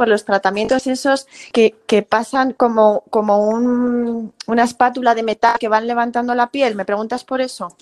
[0.00, 5.68] Por los tratamientos esos que, que pasan como, como un, una espátula de metal que
[5.68, 7.76] van levantando la piel, ¿me preguntas por eso?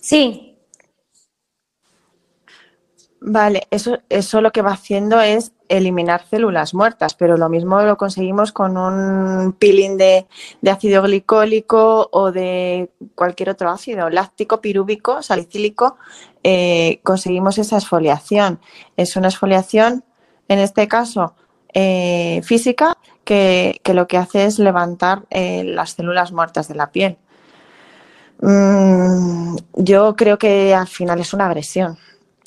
[0.00, 0.56] Sí,
[3.20, 7.98] Vale, eso, eso lo que va haciendo es eliminar células muertas, pero lo mismo lo
[7.98, 10.26] conseguimos con un peeling de,
[10.62, 15.98] de ácido glicólico o de cualquier otro ácido, láctico, pirúvico, salicílico,
[16.42, 18.58] eh, conseguimos esa exfoliación.
[18.96, 20.04] Es una exfoliación,
[20.48, 21.34] en este caso,
[21.74, 27.18] eh, física, que, lo que hace es levantar eh, las células muertas de la piel.
[28.40, 31.98] Mm, yo creo que al final es una agresión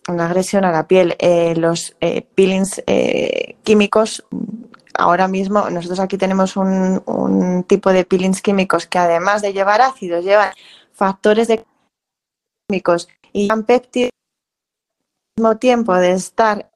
[0.07, 1.15] una agresión a la piel.
[1.19, 1.95] Eh, los
[2.33, 2.83] peelings
[3.63, 4.25] químicos,
[4.95, 9.81] ahora mismo nosotros aquí tenemos un, un, tipo de peelings químicos que además de llevar
[9.81, 10.53] ácidos, llevan
[10.91, 11.63] factores de
[12.67, 14.09] químicos y péptidos
[15.37, 16.70] al mismo tiempo de estar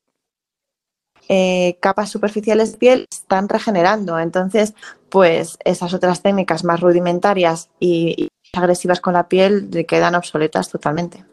[1.30, 4.20] eh, capas superficiales de piel están regenerando.
[4.20, 4.74] Entonces,
[5.10, 11.24] pues esas otras técnicas más rudimentarias y, y agresivas con la piel quedan obsoletas totalmente.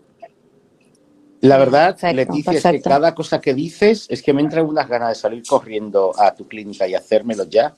[1.42, 2.76] La verdad, perfecto, Leticia, perfecto.
[2.76, 6.12] es que cada cosa que dices es que me entran unas ganas de salir corriendo
[6.16, 7.74] a tu clínica y hacérmelo ya.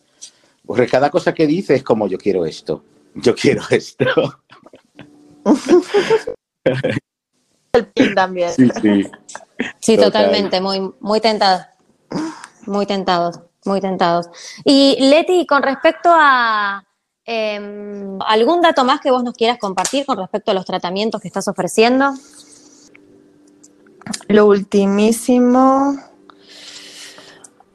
[0.67, 4.05] Porque cada cosa que dices es como yo quiero esto, yo quiero esto.
[7.73, 8.51] El pin también.
[8.53, 9.11] Sí, sí.
[9.81, 10.13] Sí, Total.
[10.13, 11.63] totalmente, muy, muy tentados.
[12.67, 14.29] Muy tentados, muy tentados.
[14.65, 16.85] Y Leti, con respecto a
[17.27, 21.29] eh, algún dato más que vos nos quieras compartir con respecto a los tratamientos que
[21.29, 22.13] estás ofreciendo.
[24.29, 25.97] Lo ultimísimo,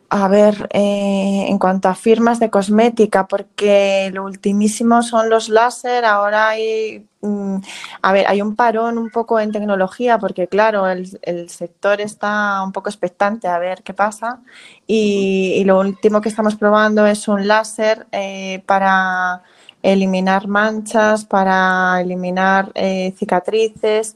[0.09, 6.03] a ver, eh, en cuanto a firmas de cosmética, porque lo ultimísimo son los láser,
[6.05, 7.57] ahora hay, mm,
[8.01, 12.63] a ver, hay un parón un poco en tecnología, porque claro, el, el sector está
[12.63, 14.39] un poco expectante a ver qué pasa,
[14.87, 19.43] y, lo último que estamos probando es un láser eh, para
[19.83, 24.15] eliminar manchas, para eliminar eh, cicatrices,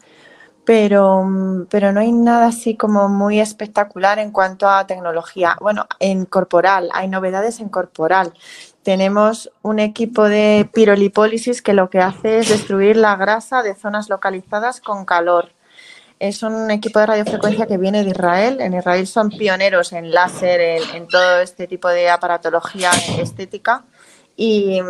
[0.65, 5.58] pero, pero no hay nada así como muy espectacular en cuanto a tecnología.
[5.60, 8.34] Bueno, en corporal, hay novedades en corporal.
[8.82, 14.10] Tenemos un equipo de pirolipólisis que lo que hace es destruir la grasa de zonas
[14.10, 15.52] localizadas con calor.
[16.19, 18.62] Es un equipo de radiofrecuencia que viene de Israel.
[18.62, 23.84] En Israel son pioneros en láser, en, en todo este tipo de aparatología estética
[24.36, 24.82] y,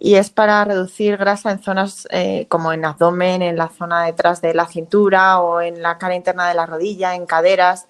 [0.00, 4.54] es para reducir grasa en zonas eh, como en abdomen, en la zona detrás de
[4.54, 7.86] la cintura o en la cara interna de la rodilla, en caderas.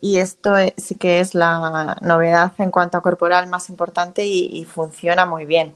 [0.00, 5.26] Y esto sí que es la novedad en cuanto a corporal más importante y, funciona
[5.26, 5.74] muy bien.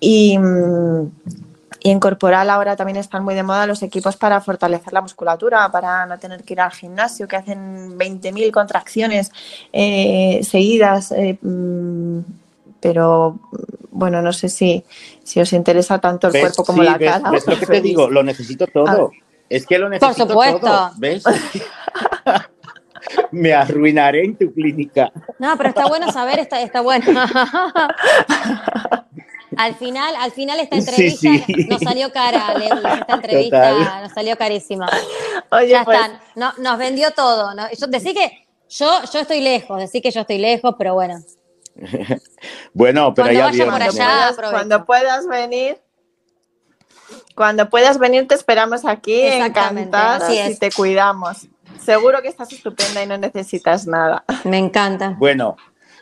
[0.00, 0.38] Y,
[1.84, 6.06] en corporal ahora también están muy de moda los equipos para fortalecer la musculatura, para
[6.06, 9.32] no tener que ir al gimnasio, que hacen 20.000 contracciones
[9.72, 11.10] eh, seguidas.
[11.10, 11.38] Eh,
[12.82, 13.38] pero
[13.90, 14.84] bueno, no sé si,
[15.22, 16.42] si os interesa tanto el ¿ves?
[16.42, 17.12] cuerpo como sí, la ¿ves?
[17.12, 17.30] cara.
[17.30, 18.10] ¿Ves lo que te digo?
[18.10, 19.12] Lo necesito todo.
[19.48, 20.66] Es que lo necesito Por supuesto.
[20.66, 20.90] todo.
[20.96, 21.22] ¿Ves?
[23.30, 25.12] Me arruinaré en tu clínica.
[25.38, 27.04] No, pero está bueno saber, está, está bueno.
[29.56, 31.66] al final, al final esta entrevista sí, sí.
[31.68, 34.02] nos salió cara, Lewis, esta entrevista Total.
[34.02, 34.88] nos salió carísima.
[35.50, 36.00] Oye, ya pues...
[36.00, 37.54] está, no, nos vendió todo.
[37.54, 37.64] ¿no?
[37.78, 41.18] Yo, decí que yo, yo estoy lejos, decí que yo estoy lejos, pero bueno,
[42.74, 45.78] bueno, pero cuando ya allá, cuando puedas venir,
[47.34, 51.48] cuando puedas venir te esperamos aquí encantadas y te cuidamos.
[51.82, 54.24] Seguro que estás estupenda y no necesitas nada.
[54.44, 55.16] Me encanta.
[55.18, 55.56] Bueno,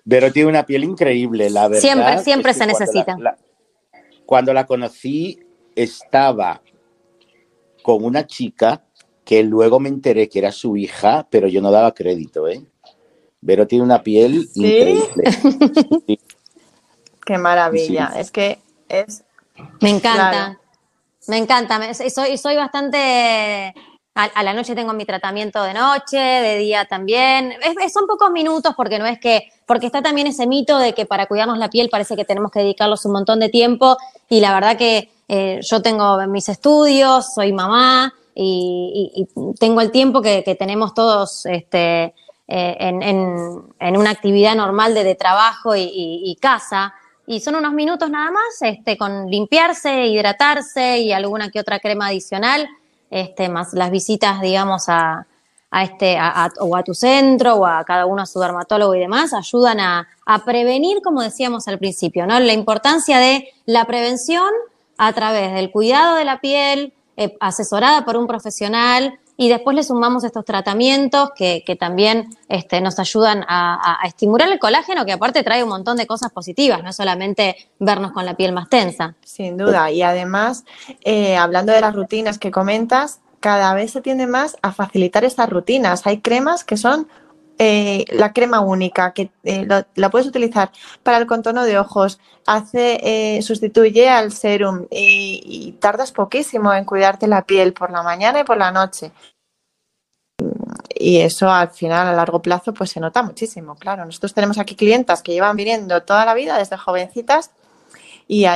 [0.07, 1.81] pero tiene una piel increíble, la verdad.
[1.81, 3.17] Siempre, siempre es se necesita.
[3.17, 3.39] La, la,
[4.27, 5.41] cuando la conocí
[5.75, 6.61] estaba
[7.83, 8.85] con una chica
[9.25, 12.65] que luego me enteré que era su hija, pero yo no daba crédito, ¿eh?
[13.41, 14.67] Vero tiene una piel ¿Sí?
[14.67, 15.33] increíble.
[16.07, 16.21] Sí.
[17.27, 18.11] Qué maravilla.
[18.13, 18.19] Sí.
[18.21, 19.25] Es que es.
[19.81, 20.31] Me encanta.
[20.31, 20.59] Claro.
[21.29, 21.95] Me encanta.
[21.95, 23.75] Soy, soy bastante.
[24.17, 27.53] A, a, la noche tengo mi tratamiento de noche, de día también.
[27.63, 29.51] Es, es, son pocos minutos porque no es que.
[29.67, 32.61] Porque está también ese mito de que para cuidarnos la piel parece que tenemos que
[32.61, 33.97] dedicarlos un montón de tiempo.
[34.29, 39.81] Y la verdad que eh, yo tengo mis estudios, soy mamá y, y, y tengo
[39.81, 41.47] el tiempo que, que tenemos todos.
[41.47, 42.15] Este,
[42.53, 43.01] eh, en,
[43.79, 46.93] en, una actividad normal de, de trabajo y, casa.
[47.25, 52.09] Y son unos minutos nada más, este, con limpiarse, hidratarse y alguna que otra crema
[52.09, 52.69] adicional,
[53.09, 55.29] este, más las visitas, digamos, a,
[55.71, 58.99] a este, a, o a tu centro o a cada uno a su dermatólogo y
[58.99, 62.41] demás, ayudan a, a prevenir, como decíamos al principio, ¿no?
[62.41, 64.51] La importancia de la prevención
[64.99, 69.83] a través del cuidado de la piel, eh, asesorada por un profesional y después le
[69.83, 75.63] sumamos estos tratamientos que, también este, nos ayudan a, estimular el colágeno, que aparte trae
[75.63, 79.15] un montón de cosas positivas, no solamente vernos con la piel más tensa.
[79.25, 80.67] Sin duda, y además,
[81.05, 85.49] eh, hablando de las rutinas que comentas, cada vez se tiende más a facilitar estas
[85.49, 86.07] rutinas.
[86.07, 87.09] Hay cremas que son
[87.63, 92.99] eh, la crema única, que eh, la puedes utilizar para el contorno de ojos, hace,
[93.03, 98.45] eh, sustituye al serum y, tardas poquísimo en cuidarte la piel por la mañana y
[98.45, 99.13] por la noche.
[100.89, 104.07] Y eso al final, a largo plazo, pues se nota muchísimo, claro.
[104.07, 107.51] Nosotros tenemos aquí clientas que llevan viniendo toda la vida, desde jovencitas,
[108.27, 108.47] y,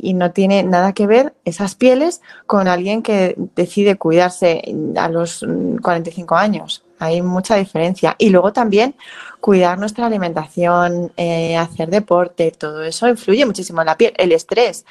[0.00, 4.62] y, no tiene nada que ver esas pieles con alguien que decide cuidarse
[4.96, 5.44] a los
[5.82, 6.83] 45 años.
[6.98, 8.16] Hay mucha diferencia.
[8.18, 8.94] Y luego también
[9.40, 14.14] cuidar nuestra alimentación, eh, hacer deporte, todo eso influye muchísimo en la piel.
[14.16, 14.84] El estrés.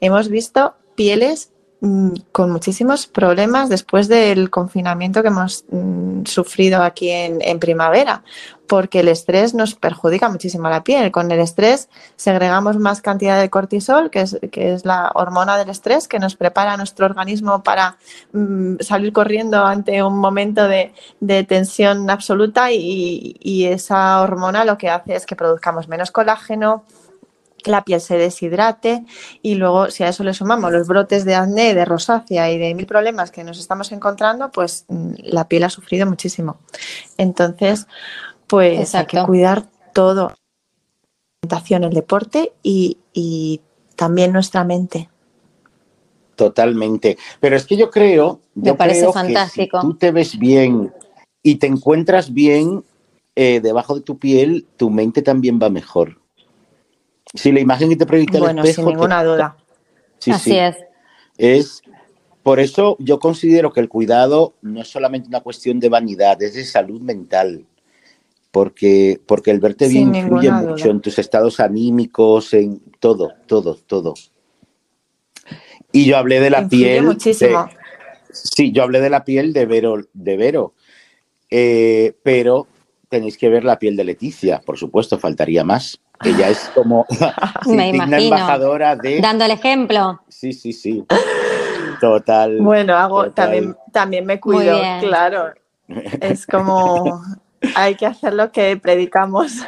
[0.00, 1.50] Hemos visto pieles
[2.32, 8.22] con muchísimos problemas después del confinamiento que hemos mm, sufrido aquí en, primavera,
[8.66, 11.12] porque el estrés nos perjudica muchísimo a la piel.
[11.12, 15.68] Con el estrés segregamos más cantidad de cortisol, que es, que es la hormona del
[15.68, 17.98] estrés que nos prepara nuestro organismo para
[18.32, 20.92] mm, salir corriendo ante un momento de,
[21.46, 26.84] tensión absoluta y esa hormona lo que hace es que produzcamos menos colágeno,
[27.70, 29.04] la piel se deshidrate
[29.42, 32.74] y luego si a eso le sumamos los brotes de acné, de rosácea y de
[32.74, 36.58] mil problemas que nos estamos encontrando, pues mm, la piel ha sufrido muchísimo.
[37.18, 37.86] Entonces,
[38.46, 40.36] pues hay que cuidar todo, la
[41.42, 43.60] alimentación, el deporte y,
[43.96, 45.08] también nuestra mente.
[46.34, 47.16] Totalmente.
[47.38, 49.80] Pero es que yo creo, Me parece fantástico.
[49.80, 50.92] si tú te ves bien
[51.40, 52.82] y te encuentras bien
[53.36, 56.23] eh, debajo de tu piel, tu mente también va mejor.
[57.34, 58.88] Si la imagen que te proyecta bueno, el espejo.
[58.88, 59.56] Sin ninguna duda.
[60.26, 60.76] Así es.
[61.36, 61.82] Es
[62.44, 66.54] por eso yo considero que el cuidado no es solamente una cuestión de vanidad, es
[66.54, 67.64] de salud mental.
[68.50, 74.14] Porque, porque el verte bien influye mucho en tus estados anímicos, en todo, todo, todo.
[75.90, 77.04] Y yo hablé de la piel.
[77.04, 77.66] Muchísimo.
[78.30, 80.74] sí, yo hablé de la piel de Vero, de Vero.
[81.50, 82.68] Eh, pero
[83.08, 86.00] tenéis que ver la piel de Leticia, por supuesto, faltaría más.
[86.24, 87.06] Ella es como
[87.66, 89.20] Me embajadora de.
[89.20, 90.22] Dando el ejemplo.
[90.28, 91.04] Sí, sí, sí.
[92.00, 92.58] Total.
[92.60, 95.52] Bueno, hago, También, también me cuido, claro.
[96.20, 97.22] Es como
[97.74, 99.64] hay que hacer lo que predicamos.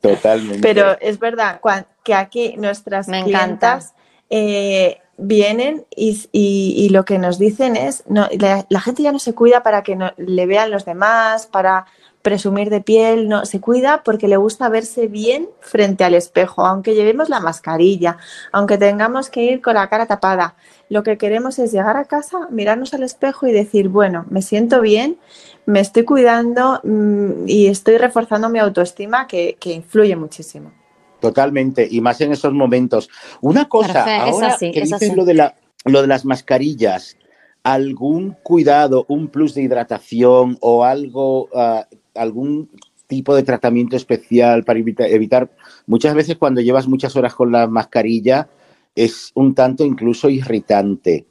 [0.00, 0.60] Totalmente.
[0.60, 1.60] Pero es verdad
[2.02, 3.94] que aquí nuestras clientas
[4.28, 9.62] eh, vienen y, lo que nos dicen es, no, la, gente ya no se cuida
[9.62, 11.86] para que no, le vean los demás, para
[12.24, 16.94] presumir de piel, no, se cuida porque le gusta verse bien frente al espejo, aunque
[16.94, 18.16] llevemos la mascarilla,
[18.50, 20.56] aunque tengamos que ir con la cara tapada.
[20.88, 24.80] Lo que queremos es llegar a casa, mirarnos al espejo y decir, bueno, me siento
[24.80, 25.18] bien,
[25.66, 30.72] me estoy cuidando mm, y estoy reforzando mi autoestima que, influye muchísimo.
[31.20, 33.10] Totalmente, y más en esos momentos.
[33.42, 37.18] Una cosa, ahora que dices lo de, la, lo de las mascarillas,
[37.64, 42.68] algún cuidado, un plus de hidratación o algo ah, algún
[43.06, 45.50] tipo de tratamiento especial para evitar,
[45.86, 48.48] muchas veces cuando llevas muchas horas con la mascarilla
[48.94, 51.26] es un tanto incluso irritante.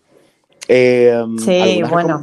[0.67, 2.21] Eh, sí, bueno.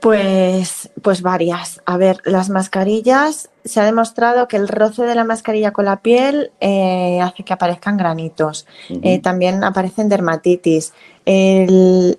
[0.00, 1.82] Pues, pues varias.
[1.84, 5.96] A ver, las mascarillas, se ha demostrado que el roce de la mascarilla con la
[5.96, 8.66] piel eh, hace que aparezcan granitos.
[8.88, 10.92] Eh, también aparecen dermatitis.
[11.26, 12.16] Eh,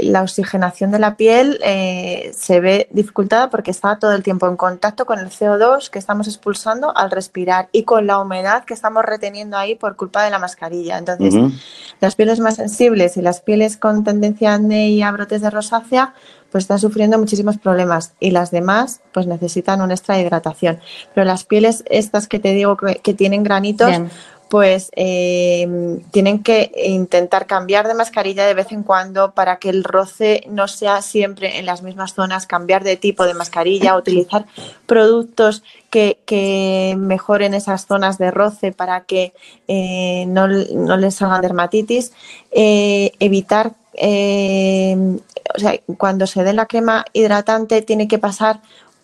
[0.00, 1.60] la oxigenación de la piel
[2.34, 6.26] se ve dificultada porque está todo el tiempo en contacto con el CO2 que estamos
[6.26, 10.38] expulsando al respirar y con la humedad que estamos reteniendo ahí por culpa de la
[10.38, 10.96] mascarilla.
[10.96, 11.34] Entonces,
[12.00, 15.50] las pieles más sensibles y las pieles con tendencia a acné y a brotes de
[15.50, 16.14] rosácea
[16.50, 20.78] pues están sufriendo muchísimos problemas y las demás pues necesitan una extra hidratación.
[21.14, 23.90] Pero las pieles estas que te digo que, tienen granitos,
[24.48, 29.84] pues eh, tienen que intentar cambiar de mascarilla de vez en cuando para que el
[29.84, 34.46] roce no sea siempre en las mismas zonas, cambiar de tipo de mascarilla, utilizar
[34.86, 36.18] productos que,
[36.98, 39.32] mejoren esas zonas de roce para que
[39.66, 42.12] eh, no, les salgan dermatitis,
[42.50, 43.74] eh, evitar
[45.54, 48.60] o sea, cuando se dé la crema hidratante tiene que pasar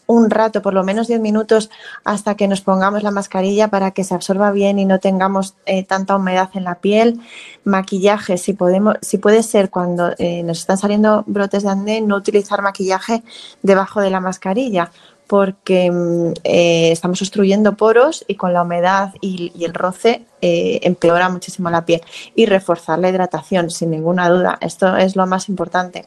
[0.06, 1.70] un rato, por lo menos 10 minutos,
[2.04, 5.84] hasta que nos pongamos la mascarilla para que se absorba bien y no tengamos eh,
[5.84, 7.20] tanta humedad en la piel.
[7.64, 12.16] Maquillaje, si podemos, si puede ser cuando eh, nos están saliendo brotes de acné, no
[12.16, 13.22] utilizar maquillaje
[13.62, 14.90] debajo de la mascarilla,
[15.26, 21.30] porque mm, eh, estamos obstruyendo poros y con la humedad y, y el roce empeora
[21.30, 22.02] muchísimo la piel.
[22.34, 24.58] Y reforzar la hidratación, sin ninguna duda.
[24.60, 26.04] Esto es lo más importante.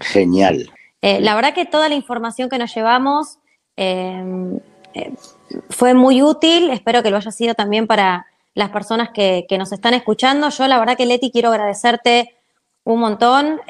[0.00, 0.70] Genial.
[1.04, 3.36] Eh, la verdad que toda la información que nos llevamos
[3.76, 4.58] eh,
[4.94, 5.12] eh,
[5.68, 6.70] fue muy útil.
[6.70, 10.48] Espero que lo haya sido también para las personas que, nos están escuchando.
[10.48, 12.34] Yo, la verdad que Leti, quiero agradecerte
[12.84, 13.60] un montón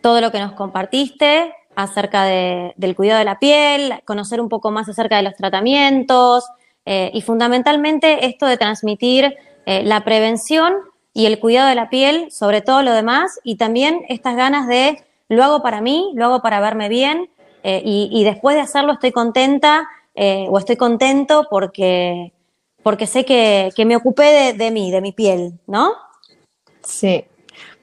[0.00, 4.72] todo lo que nos compartiste acerca de- del cuidado de la piel, conocer un poco
[4.72, 6.48] más acerca de los tratamientos
[6.84, 10.74] y fundamentalmente esto de transmitir la prevención
[11.12, 15.04] y el cuidado de la piel sobre todo lo demás y también estas ganas de
[15.28, 17.30] lo hago para mí, lo hago para verme bien
[17.62, 22.32] eh, y, y después de hacerlo estoy contenta eh, o estoy contento porque,
[22.82, 25.92] porque sé que, que me ocupé de, de mí, de mi piel, ¿no?
[26.82, 27.24] Sí,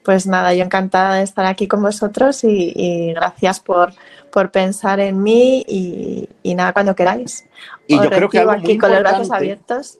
[0.04, 3.94] pues nada, yo encantada de estar aquí con vosotros y, y gracias por,
[4.32, 7.46] por pensar en mí y, y nada, cuando queráis.
[7.88, 10.00] Y Os yo creo que algo aquí muy con los brazos abiertos.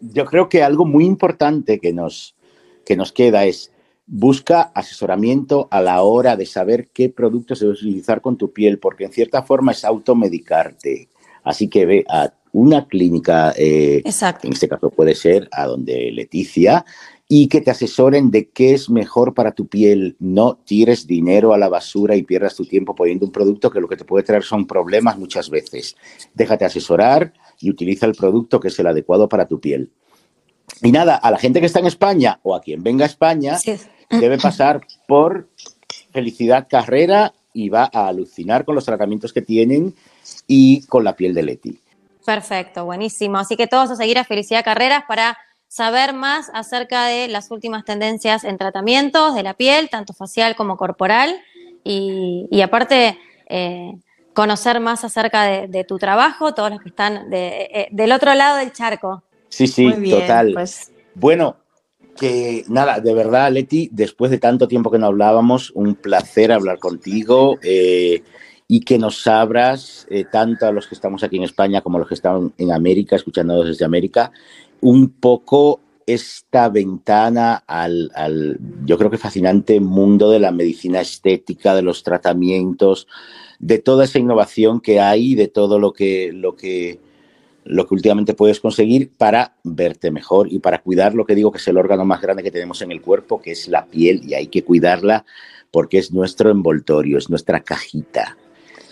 [0.00, 2.34] yo creo que algo muy importante que nos,
[2.84, 3.72] que nos queda es
[4.06, 9.04] busca asesoramiento a la hora de saber qué productos debes utilizar con tu piel, porque
[9.04, 11.08] en cierta forma es automedicarte.
[11.42, 14.02] Así que ve a una clínica, eh,
[14.42, 16.84] en este caso puede ser a donde Leticia,
[17.28, 20.16] y que te asesoren de qué es mejor para tu piel.
[20.20, 23.88] No tires dinero a la basura y pierdas tu tiempo poniendo un producto que lo
[23.88, 25.96] que te puede traer son problemas muchas veces.
[26.34, 29.90] Déjate asesorar y utiliza el producto que es el adecuado para tu piel.
[30.82, 33.58] Y nada, a la gente que está en España o a quien venga a España.
[34.10, 35.48] Debe pasar por
[36.12, 39.94] Felicidad Carrera y va a alucinar con los tratamientos que tienen
[40.46, 41.78] y con la piel de Leti.
[42.24, 43.38] Perfecto, buenísimo.
[43.38, 45.38] Así que todos a seguir a Felicidad Carreras para
[45.68, 50.76] saber más acerca de las últimas tendencias en tratamientos de la piel, tanto facial como
[50.76, 51.36] corporal,
[51.84, 53.92] y, y aparte eh,
[54.32, 58.34] conocer más acerca de, de tu trabajo, todos los que están de- eh, del otro
[58.34, 59.22] lado del charco.
[59.48, 60.52] Sí, sí, Muy bien, total.
[60.52, 61.56] pues Bueno,
[62.16, 66.78] que nada, de verdad, Leti, después de tanto tiempo que no hablábamos, un placer hablar
[66.78, 68.22] contigo eh,
[68.66, 72.00] y que nos abras, eh, tanto a los que estamos aquí en España como a
[72.00, 74.32] los que están en América, escuchándonos desde América,
[74.80, 81.74] un poco esta ventana al, al, yo creo que fascinante mundo de la medicina estética,
[81.74, 83.08] de los tratamientos,
[83.58, 87.00] de toda esa innovación que hay, de todo lo que, lo que,
[87.66, 91.58] lo que últimamente puedes conseguir para verte mejor y para cuidar lo que digo que
[91.58, 94.34] es el órgano más grande que tenemos en el cuerpo, que es la piel, y
[94.34, 95.24] hay que cuidarla
[95.70, 98.36] porque es nuestro envoltorio, es nuestra cajita.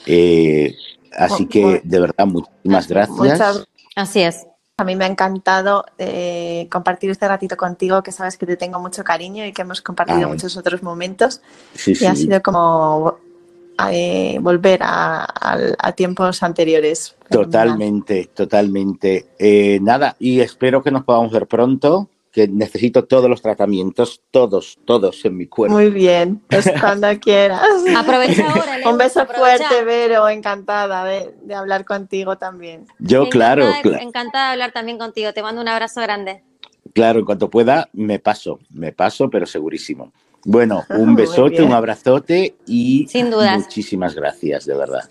[0.07, 0.75] Eh,
[1.17, 3.17] así que, de verdad, muchísimas gracias.
[3.17, 3.65] muchas
[3.95, 4.47] Así es.
[4.77, 8.81] A mí me ha encantado eh, compartir este ratito contigo, que sabes que te tengo
[8.81, 10.27] mucho cariño y que hemos compartido Ay.
[10.27, 11.41] muchos otros momentos.
[11.75, 13.19] Sí, Y ha sido como
[13.91, 17.17] eh, volver a, a- a tiempos anteriores.
[17.31, 19.27] Totalmente, totalmente.
[19.39, 24.79] Eh, nada, y espero que nos podamos ver pronto, que necesito todos los tratamientos, todos,
[24.85, 25.77] todos en mi cuerpo.
[25.77, 27.61] Muy bien, pues cuando quieras.
[27.97, 29.69] Aprovecha ahora, Leo, Un beso aprovecha.
[29.69, 32.87] fuerte, Vero, encantada de, de hablar contigo también.
[32.99, 35.33] Yo, claro, encantada, cla- encantada de hablar también contigo.
[35.33, 36.43] Te mando un abrazo grande.
[36.93, 40.13] claro, en cuanto pueda, me paso, me paso, pero segurísimo.
[40.45, 43.59] Bueno, un besote, un abrazote y Sin dudas.
[43.59, 45.09] muchísimas gracias, de verdad.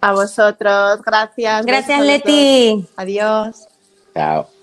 [0.00, 1.64] A vosotros, gracias.
[1.64, 2.06] Gracias, dos.
[2.06, 2.86] Leti.
[2.96, 3.66] Adiós.
[4.14, 4.53] Chao.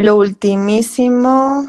[0.00, 1.66] Lo ultimísimo,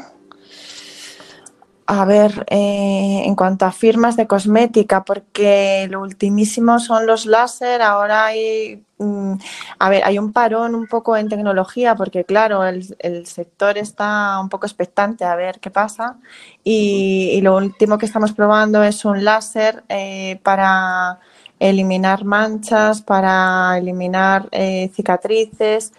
[1.84, 7.82] a ver, eh, en cuanto a firmas de cosmética, porque lo ultimísimo son los láser,
[7.82, 9.34] ahora hay, mm,
[9.78, 14.48] a ver, hay un parón un poco en tecnología, porque claro, el, sector está un
[14.48, 16.16] poco expectante a ver qué pasa,
[16.64, 21.18] y, lo último que estamos probando es un láser eh, para
[21.58, 25.92] eliminar manchas, para eliminar eh, cicatrices,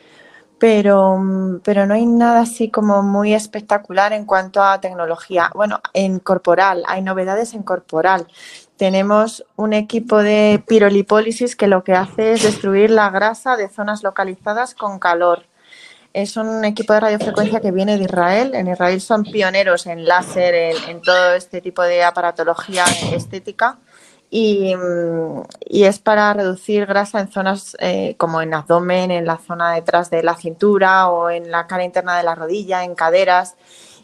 [0.63, 5.51] pero, pero no hay nada así como muy espectacular en cuanto a tecnología.
[5.53, 8.27] Bueno, en corporal, hay novedades en corporal.
[8.77, 14.03] Tenemos un equipo de pirolipólisis que lo que hace es destruir la grasa de zonas
[14.03, 15.43] localizadas con calor.
[16.13, 18.53] Es un equipo de radiofrecuencia que viene de Israel.
[18.53, 23.79] En Israel son pioneros en láser, en todo este tipo de aparatología estética
[24.35, 24.73] y,
[25.69, 30.23] es para reducir grasa en zonas eh, como en abdomen, en la zona detrás de
[30.23, 33.55] la cintura o en la cara interna de la rodilla, en caderas.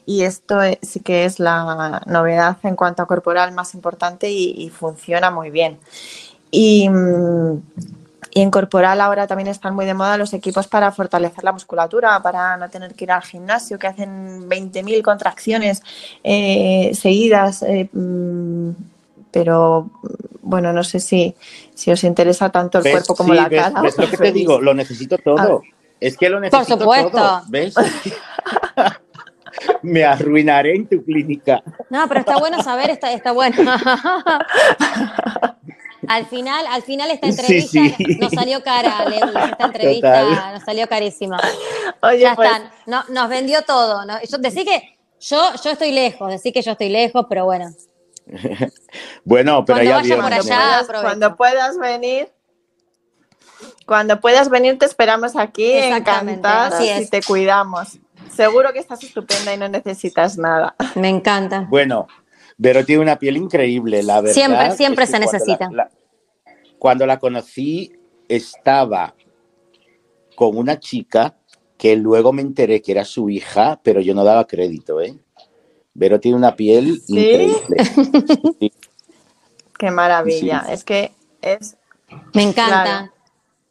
[0.05, 5.31] Y esto sí que es la novedad en cuanto a corporal más importante y, funciona
[5.31, 5.79] muy bien.
[6.51, 6.87] Y,
[8.31, 12.21] y, en corporal ahora también están muy de moda los equipos para fortalecer la musculatura,
[12.21, 15.81] para no tener que ir al gimnasio, que hacen 20.000 contracciones
[16.23, 17.63] eh, seguidas.
[17.63, 18.71] Eh, mm,
[19.31, 19.89] pero
[20.41, 21.35] bueno, no sé si,
[21.75, 23.81] si os interesa tanto el cuerpo como la cara.
[23.81, 24.59] ¿Ves lo que te digo?
[24.59, 25.61] Lo necesito todo.
[25.99, 27.11] Es que lo necesito Por supuesto.
[27.11, 27.41] todo.
[27.47, 27.75] ¿Ves?
[29.81, 31.61] Me arruinaré en tu clínica.
[31.89, 33.57] No, pero está bueno saber, está, está bueno.
[36.07, 37.79] al final, al final esta entrevista
[38.19, 39.05] nos salió cara.
[39.13, 41.39] Esta entrevista nos salió carísima.
[42.01, 42.71] Oye, ya pues están.
[42.85, 44.05] No, nos vendió todo.
[44.05, 44.21] ¿no?
[44.23, 47.69] Yo, decir que yo, yo estoy lejos, decir que yo estoy lejos, pero bueno.
[49.25, 52.29] bueno, pero cuando ya por allá, cuando puedas venir,
[53.85, 57.97] cuando puedas venir te esperamos aquí encantadas y te cuidamos.
[58.33, 60.75] Seguro que estás estupenda y no necesitas nada.
[60.95, 61.65] Me encanta.
[61.69, 62.07] Bueno,
[62.61, 64.33] pero tiene una piel increíble, la verdad.
[64.33, 65.69] Siempre, siempre se necesita.
[66.77, 67.91] cuando la conocí
[68.27, 69.15] estaba
[70.35, 71.35] con una chica
[71.77, 75.17] que luego me enteré que era su hija, pero yo no daba crédito, ¿eh?
[75.93, 77.77] Vero tiene una piel increíble.
[79.77, 80.65] Qué maravilla.
[80.69, 81.77] Es que es.
[82.33, 83.11] Me encanta.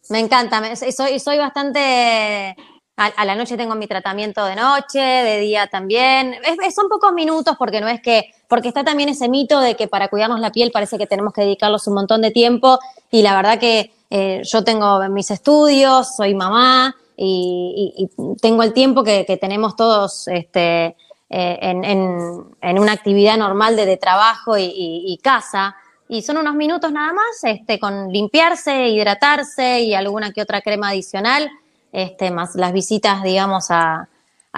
[0.08, 0.76] Me encanta.
[0.76, 2.56] Soy, soy bastante.
[2.96, 6.34] A, la noche tengo mi tratamiento de noche, de día también.
[6.74, 8.32] son pocos minutos porque no es que.
[8.48, 11.42] Porque está también ese mito de que para cuidarnos la piel parece que tenemos que
[11.42, 12.78] dedicarlos un montón de tiempo.
[13.10, 18.08] Y la verdad que eh, yo tengo mis estudios, soy mamá y,
[18.40, 20.28] tengo el tiempo que, tenemos todos.
[20.28, 20.96] Este,
[21.30, 25.76] eh, en, una actividad normal de, trabajo y, casa.
[26.08, 30.88] Y son unos minutos nada más, este, con limpiarse, hidratarse y alguna que otra crema
[30.88, 31.50] adicional,
[31.92, 34.08] este, más las visitas, digamos, a,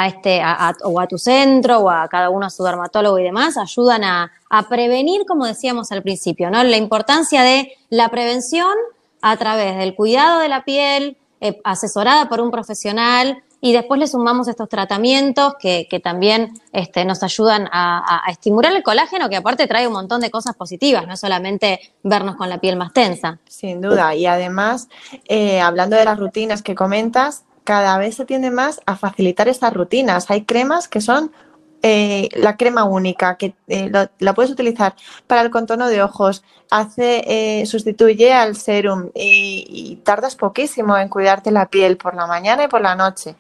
[0.06, 0.42] este,
[0.84, 4.30] o a tu centro o a cada uno a su dermatólogo y demás, ayudan a,
[4.68, 6.62] prevenir, como decíamos al principio, ¿no?
[6.64, 8.74] La importancia de la prevención
[9.22, 14.06] a través del cuidado de la piel, eh, asesorada por un profesional, y después le
[14.06, 19.86] sumamos estos tratamientos que, también este, nos ayudan a, estimular el colágeno, que aparte trae
[19.86, 23.38] un montón de cosas positivas, no solamente vernos con la piel más tensa.
[23.46, 24.88] Sin duda, y además,
[25.28, 29.72] eh, hablando de las rutinas que comentas, cada vez se tiende más a facilitar estas
[29.72, 30.30] rutinas.
[30.30, 31.32] Hay cremas que son
[31.82, 34.94] eh, la crema única, que eh, la puedes utilizar
[35.26, 41.50] para el contorno de ojos, hace, eh, sustituye al serum y, tardas poquísimo en cuidarte
[41.50, 43.34] la piel por la mañana y por la noche.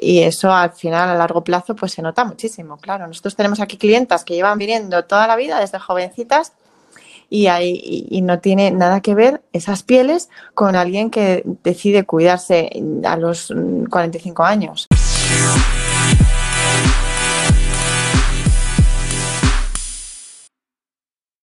[0.00, 3.06] Y eso al final, a largo plazo, pues se nota muchísimo, claro.
[3.06, 6.52] Nosotros tenemos aquí clientas que llevan viniendo toda la vida desde jovencitas
[7.30, 12.70] y, hay, y no tiene nada que ver esas pieles con alguien que decide cuidarse
[13.04, 13.52] a los
[13.90, 14.88] 45 años.